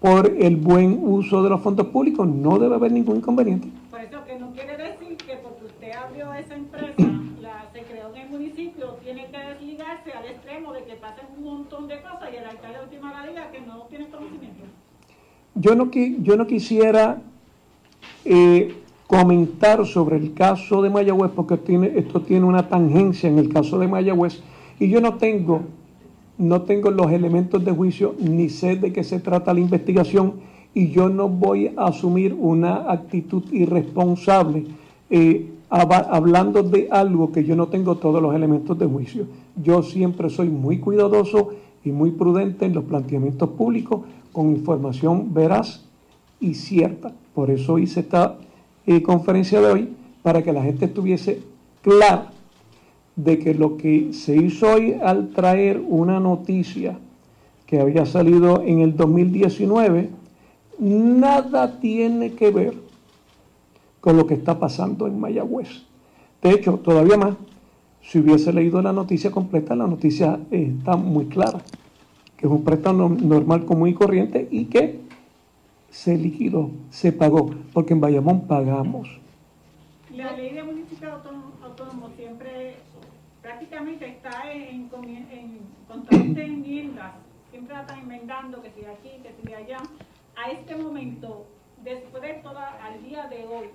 [0.00, 3.68] por el buen uso de los fondos públicos, no debe haber ningún inconveniente.
[3.90, 6.94] Por eso que no quiere decir que porque usted abrió esa empresa,
[7.40, 11.44] la, se creó en el municipio, tiene que desligarse al extremo de que pasen un
[11.44, 14.64] montón de cosas y el alcalde de última hora diga que no tiene conocimiento.
[15.54, 17.20] Yo no, yo no quisiera
[18.24, 18.74] eh,
[19.06, 21.58] comentar sobre el caso de Mayagüez porque
[21.96, 24.40] esto tiene una tangencia en el caso de Mayagüez
[24.80, 25.60] y yo no tengo,
[26.38, 30.34] no tengo los elementos de juicio ni sé de qué se trata la investigación
[30.74, 34.64] y yo no voy a asumir una actitud irresponsable
[35.10, 39.26] eh, hab- hablando de algo que yo no tengo todos los elementos de juicio.
[39.62, 41.50] Yo siempre soy muy cuidadoso
[41.84, 44.00] y muy prudente en los planteamientos públicos
[44.32, 45.84] con información veraz
[46.40, 47.12] y cierta.
[47.34, 48.36] Por eso hice esta
[48.86, 49.88] eh, conferencia de hoy,
[50.22, 51.42] para que la gente estuviese
[51.82, 52.32] clara
[53.16, 56.98] de que lo que se hizo hoy al traer una noticia
[57.66, 60.10] que había salido en el 2019,
[60.78, 62.74] nada tiene que ver
[64.00, 65.84] con lo que está pasando en Mayagüez.
[66.42, 67.34] De hecho, todavía más,
[68.02, 71.60] si hubiese leído la noticia completa, la noticia eh, está muy clara,
[72.42, 74.98] que es un préstamo normal, común y corriente y que
[75.90, 79.08] se liquidó, se pagó, porque en Bayamón pagamos.
[80.12, 82.74] La ley de municipios autónomos autónomos siempre
[83.40, 87.12] prácticamente está en, comi- en constantes enmiendas,
[87.52, 89.78] siempre la están enmendando, que si aquí, que si allá.
[90.34, 91.46] A este momento,
[91.84, 93.66] después de toda, al día de hoy,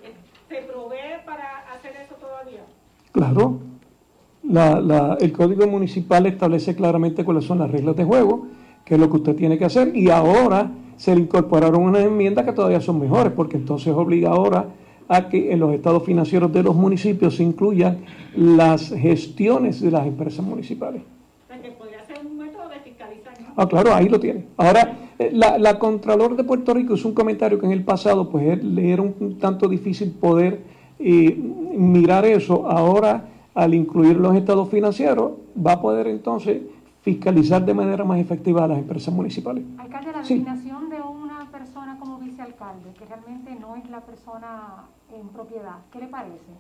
[0.50, 2.66] ¿se provee para hacer eso todavía?
[3.14, 3.60] Claro,
[4.44, 8.48] la- la- el Código Municipal establece claramente cuáles son las reglas de juego,
[8.86, 12.46] qué es lo que usted tiene que hacer, y ahora se le incorporaron unas enmiendas
[12.46, 14.66] que todavía son mejores, porque entonces obliga ahora
[15.10, 18.00] a que en los estados financieros de los municipios se incluyan
[18.36, 21.02] las gestiones de las empresas municipales.
[21.02, 23.48] O sea, que podría ser un método de fiscalizar, ¿no?
[23.56, 24.46] Ah, claro, ahí lo tiene.
[24.58, 28.30] Ahora, eh, la, la Contralor de Puerto Rico hizo un comentario que en el pasado
[28.30, 30.60] pues le era un tanto difícil poder
[31.00, 31.38] eh,
[31.78, 32.70] mirar eso.
[32.70, 33.24] Ahora,
[33.58, 35.32] al incluir los estados financieros,
[35.66, 36.62] va a poder entonces
[37.02, 39.64] fiscalizar de manera más efectiva a las empresas municipales.
[39.80, 40.36] Alcalde, la Sí.
[40.36, 46.00] designación de una persona como vicealcalde, que realmente no es la persona en propiedad, ¿qué
[46.02, 46.52] le parece?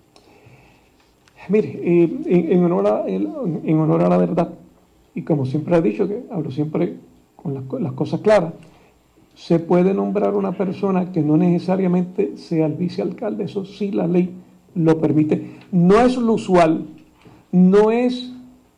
[1.49, 4.49] Mire, eh, en, en honor a, en honor a la verdad,
[5.13, 6.95] y como siempre he dicho, que hablo siempre
[7.35, 8.53] con las, co- las cosas claras,
[9.35, 14.33] se puede nombrar una persona que no necesariamente sea el vicealcalde, eso sí la ley
[14.77, 15.57] lo permite.
[15.71, 16.85] No es lo usual,
[17.51, 18.31] no es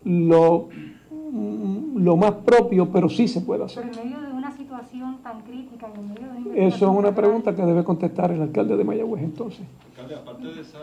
[0.04, 0.70] lo,
[1.12, 3.84] mm, lo más propio, pero sí se puede hacer.
[3.90, 6.98] Pero en medio de una situación tan crítica y en medio de una Eso es
[6.98, 9.62] una pregunta que debe contestar el alcalde de Mayagüez entonces.
[9.92, 10.80] Alcalde, aparte de esa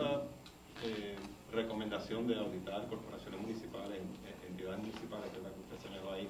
[0.84, 1.16] eh,
[1.52, 3.98] recomendación de auditar corporaciones municipales,
[4.48, 6.28] entidades municipales, que es la que usted señaló ahí,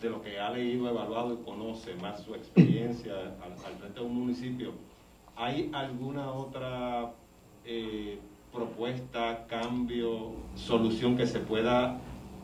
[0.00, 4.04] de lo que ha leído, evaluado y conoce, más su experiencia al, al frente de
[4.04, 4.72] un municipio,
[5.36, 7.12] ¿hay alguna otra
[7.66, 8.18] eh,
[8.52, 11.98] propuesta, cambio, solución que se pueda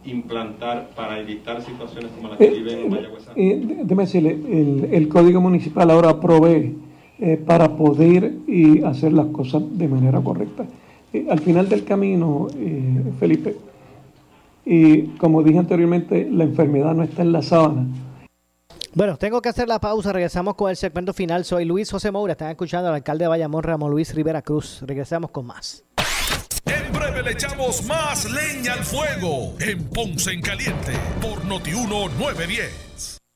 [0.05, 3.27] implantar para evitar situaciones como las que viven en Mayagüez?
[3.37, 6.77] Eh, de- déjeme decirle, el, el Código Municipal ahora provee
[7.19, 10.65] eh, para poder y hacer las cosas de manera correcta.
[11.13, 13.57] Eh, al final del camino, eh, Felipe,
[14.65, 17.87] y como dije anteriormente, la enfermedad no está en la sábana.
[18.99, 20.13] Bueno, tengo que hacer la pausa.
[20.13, 21.45] Regresamos con el segmento final.
[21.45, 22.33] Soy Luis José Moura.
[22.33, 24.81] Están escuchando al alcalde de Bayamón, Ramón Luis Rivera Cruz.
[24.83, 25.85] Regresamos con más.
[26.65, 33.18] En breve le echamos más leña al fuego en Ponce en Caliente por Notiuno 910.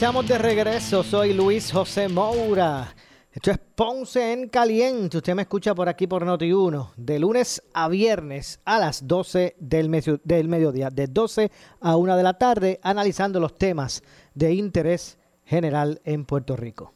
[0.00, 1.02] Estamos de regreso.
[1.02, 2.94] Soy Luis José Moura.
[3.30, 5.18] Esto es Ponce en Caliente.
[5.18, 9.90] Usted me escucha por aquí por Noti1, de lunes a viernes a las 12 del,
[9.90, 11.50] medio- del mediodía, de 12
[11.82, 16.94] a 1 de la tarde, analizando los temas de interés general en Puerto Rico.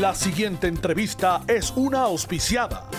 [0.00, 2.90] La siguiente entrevista es una auspiciada.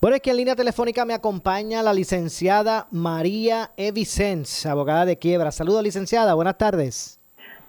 [0.00, 3.90] Bueno, es que en línea telefónica me acompaña la licenciada María E.
[3.90, 5.50] Vicens, abogada de quiebra.
[5.50, 6.34] Saludos, licenciada.
[6.34, 7.18] Buenas tardes.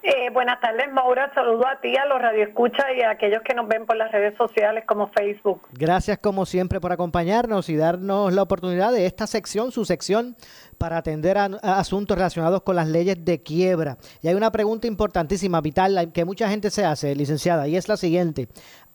[0.06, 1.32] Eh, buenas tardes, Maura.
[1.32, 4.36] Saludo a ti, a los radioescuchas y a aquellos que nos ven por las redes
[4.36, 5.62] sociales como Facebook.
[5.72, 10.36] Gracias como siempre por acompañarnos y darnos la oportunidad de esta sección, su sección,
[10.76, 13.96] para atender a, asuntos relacionados con las leyes de quiebra.
[14.20, 17.96] Y hay una pregunta importantísima, vital, que mucha gente se hace, licenciada, y es la
[17.96, 18.48] siguiente.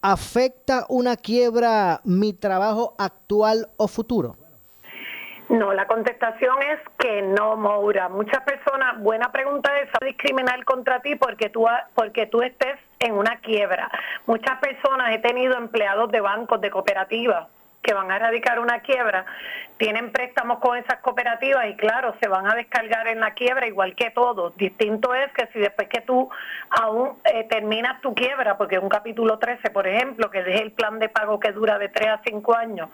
[0.04, 4.38] ¿Afecta una quiebra mi trabajo actual o futuro?
[5.50, 8.08] No, la contestación es que no, Maura.
[8.08, 13.38] Muchas personas, buena pregunta es discriminar contra ti porque tú, porque tú estés en una
[13.38, 13.90] quiebra.
[14.28, 17.48] Muchas personas, he tenido empleados de bancos, de cooperativas,
[17.82, 19.26] que van a erradicar una quiebra,
[19.78, 23.96] tienen préstamos con esas cooperativas y claro, se van a descargar en la quiebra igual
[23.96, 24.56] que todos.
[24.56, 26.30] Distinto es que si después que tú
[26.70, 31.00] aún eh, terminas tu quiebra, porque un capítulo 13, por ejemplo, que es el plan
[31.00, 32.90] de pago que dura de 3 a 5 años,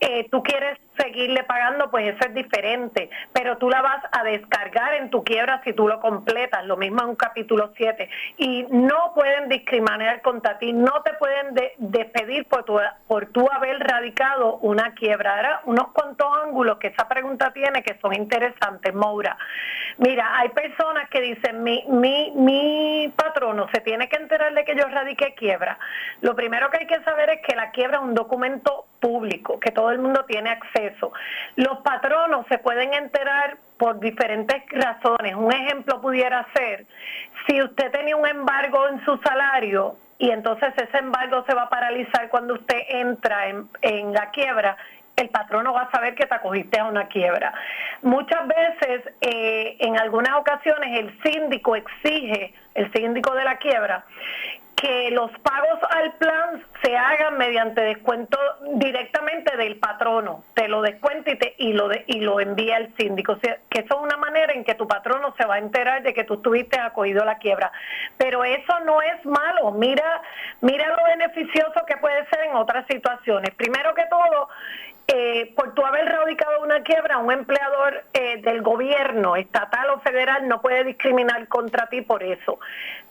[0.00, 4.94] eh, tú quieres seguirle pagando, pues eso es diferente, pero tú la vas a descargar
[4.94, 9.12] en tu quiebra si tú lo completas, lo mismo en un capítulo 7, y no
[9.14, 14.56] pueden discriminar contra ti, no te pueden de- despedir por tu, por tú haber radicado
[14.58, 15.36] una quiebra.
[15.36, 19.36] Ahora, unos cuantos ángulos que esa pregunta tiene que son interesantes, Maura.
[19.98, 24.76] Mira, hay personas que dicen, mi, mi, mi patrono se tiene que enterar de que
[24.76, 25.78] yo radiqué quiebra.
[26.20, 29.70] Lo primero que hay que saber es que la quiebra es un documento público, que
[29.70, 31.12] todo el mundo tiene acceso.
[31.56, 35.34] Los patronos se pueden enterar por diferentes razones.
[35.34, 36.86] Un ejemplo pudiera ser,
[37.46, 41.68] si usted tenía un embargo en su salario y entonces ese embargo se va a
[41.68, 44.76] paralizar cuando usted entra en, la quiebra,
[45.16, 47.52] el patrono va a saber que te acogiste a una quiebra.
[48.02, 54.04] Muchas veces, eh, en algunas ocasiones, el síndico exige, el síndico de la quiebra,
[54.76, 58.38] que los pagos al plan se hagan mediante descuento
[58.74, 60.44] directamente del patrono.
[60.52, 63.38] Te lo descuenta y, te, y, lo, de- y lo envía el síndico.
[63.40, 66.24] Que eso es una manera en que tu patrono se va a enterar de que
[66.24, 67.72] tú estuviste acogido a la quiebra.
[68.18, 69.70] Pero eso no es malo.
[69.72, 70.20] Mira,
[70.60, 73.54] mira lo beneficioso que puede ser en otras situaciones.
[73.54, 74.50] Primero que todo,
[75.08, 80.48] eh, por tu haber radicado una quiebra, un empleador eh, del gobierno, estatal o federal,
[80.48, 82.58] no puede discriminar contra ti por eso.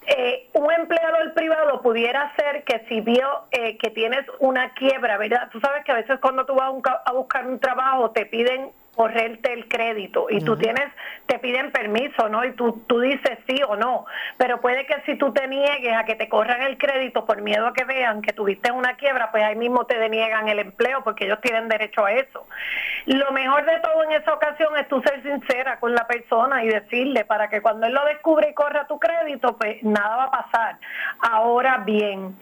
[0.07, 5.49] Eh, un empleador privado pudiera ser que si vio eh, que tienes una quiebra, ¿verdad?
[5.51, 8.25] Tú sabes que a veces cuando tú vas a, un a buscar un trabajo te
[8.25, 10.61] piden correrte el crédito y tú Ujú.
[10.61, 10.85] tienes,
[11.25, 12.45] te piden permiso, ¿no?
[12.45, 14.05] Y tú, tú dices sí o no,
[14.37, 17.67] pero puede que si tú te niegues a que te corran el crédito por miedo
[17.67, 21.25] a que vean que tuviste una quiebra, pues ahí mismo te deniegan el empleo porque
[21.25, 22.47] ellos tienen derecho a eso.
[23.05, 26.67] Lo mejor de todo en esa ocasión es tú ser sincera con la persona y
[26.67, 30.31] decirle para que cuando él lo descubre y corra tu crédito, pues nada va a
[30.31, 30.77] pasar.
[31.19, 32.35] Ahora bien,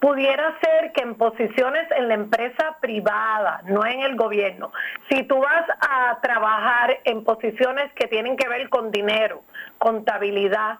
[0.00, 4.72] pudiera ser que en posiciones en la empresa privada, no en el gobierno,
[5.08, 9.42] si tú vas a trabajar en posiciones que tienen que ver con dinero,
[9.78, 10.78] contabilidad,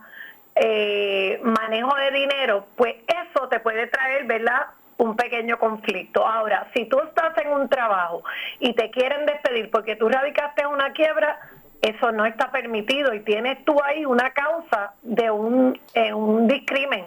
[0.55, 4.67] eh, manejo de dinero, pues eso te puede traer, ¿verdad?
[4.99, 6.27] un pequeño conflicto.
[6.27, 8.23] Ahora, si tú estás en un trabajo
[8.59, 11.39] y te quieren despedir porque tú radicaste una quiebra,
[11.81, 17.05] eso no está permitido y tienes tú ahí una causa de un, eh, un discrimen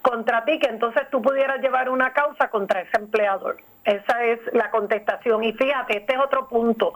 [0.00, 3.56] contra ti que entonces tú pudieras llevar una causa contra ese empleador.
[3.84, 5.42] Esa es la contestación.
[5.42, 6.94] Y fíjate, este es otro punto.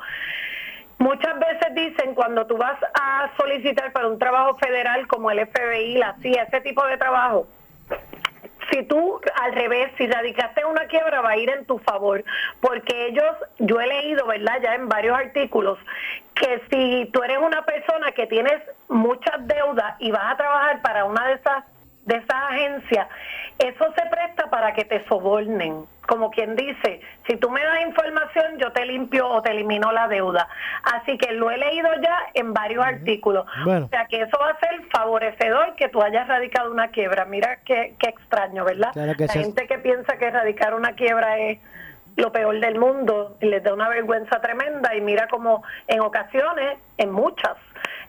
[0.98, 5.98] Muchas veces dicen cuando tú vas a solicitar para un trabajo federal como el FBI,
[5.98, 7.46] la CIA, ese tipo de trabajo,
[8.70, 12.24] si tú al revés, si radicaste una quiebra va a ir en tu favor,
[12.60, 14.60] porque ellos, yo he leído, ¿verdad?
[14.62, 15.78] Ya en varios artículos,
[16.34, 21.04] que si tú eres una persona que tienes muchas deudas y vas a trabajar para
[21.04, 21.64] una de esas
[22.06, 23.08] de esas agencias,
[23.58, 25.84] eso se presta para que te sobornen.
[26.06, 30.06] Como quien dice, si tú me das información, yo te limpio o te elimino la
[30.06, 30.48] deuda.
[30.84, 33.44] Así que lo he leído ya en varios artículos.
[33.64, 33.86] Bueno.
[33.86, 37.24] O sea que eso va a ser favorecedor que tú hayas radicado una quiebra.
[37.24, 38.92] Mira qué, qué extraño, ¿verdad?
[38.92, 39.40] Claro que la sí.
[39.40, 41.58] gente que piensa que radicar una quiebra es
[42.16, 46.78] lo peor del mundo y les da una vergüenza tremenda y mira como en ocasiones,
[46.96, 47.56] en muchas,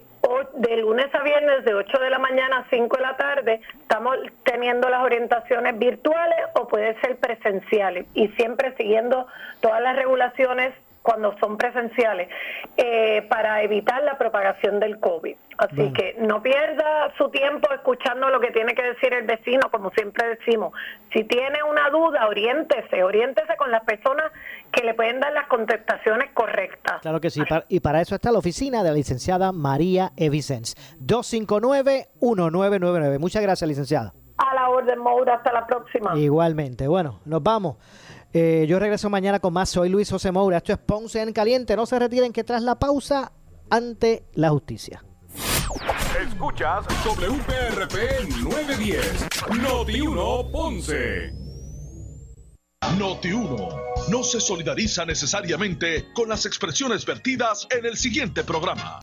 [0.56, 3.62] de lunes a viernes de 8 de la mañana a 5 de la tarde.
[3.80, 9.28] Estamos teniendo las orientaciones virtuales o puede ser presenciales y siempre siguiendo
[9.62, 10.74] todas las regulaciones
[11.06, 12.28] cuando son presenciales
[12.78, 15.36] eh, para evitar la propagación del COVID.
[15.58, 15.94] Así Bueno.
[15.94, 20.28] que no pierda su tiempo escuchando lo que tiene que decir el vecino, como siempre
[20.36, 20.74] decimos.
[21.14, 24.32] Si tiene una duda, oriéntese, oriéntese con las personas
[24.72, 27.02] que le pueden dar las contestaciones correctas.
[27.04, 27.42] Claro que sí.
[27.70, 30.30] Y para eso está la oficina de la licenciada María E.
[30.30, 30.76] Vicens.
[31.06, 33.20] 259-1999.
[33.20, 34.14] Muchas gracias, licenciada.
[34.38, 36.18] A la orden, Moura, hasta la próxima.
[36.18, 36.88] Igualmente.
[36.88, 37.78] Bueno, nos vamos.
[38.38, 39.70] Eh, yo regreso mañana con más.
[39.70, 40.58] Soy Luis José Moura.
[40.58, 41.78] Esto es Ponce en Caliente.
[41.78, 43.32] No se retiren que tras la pausa,
[43.70, 45.06] ante la justicia.
[46.22, 49.28] Escuchas WPRP 910,
[49.62, 51.32] Noti 1 Ponce.
[53.00, 53.70] Noti 1
[54.10, 58.94] no se solidariza necesariamente con las expresiones vertidas en el siguiente programa.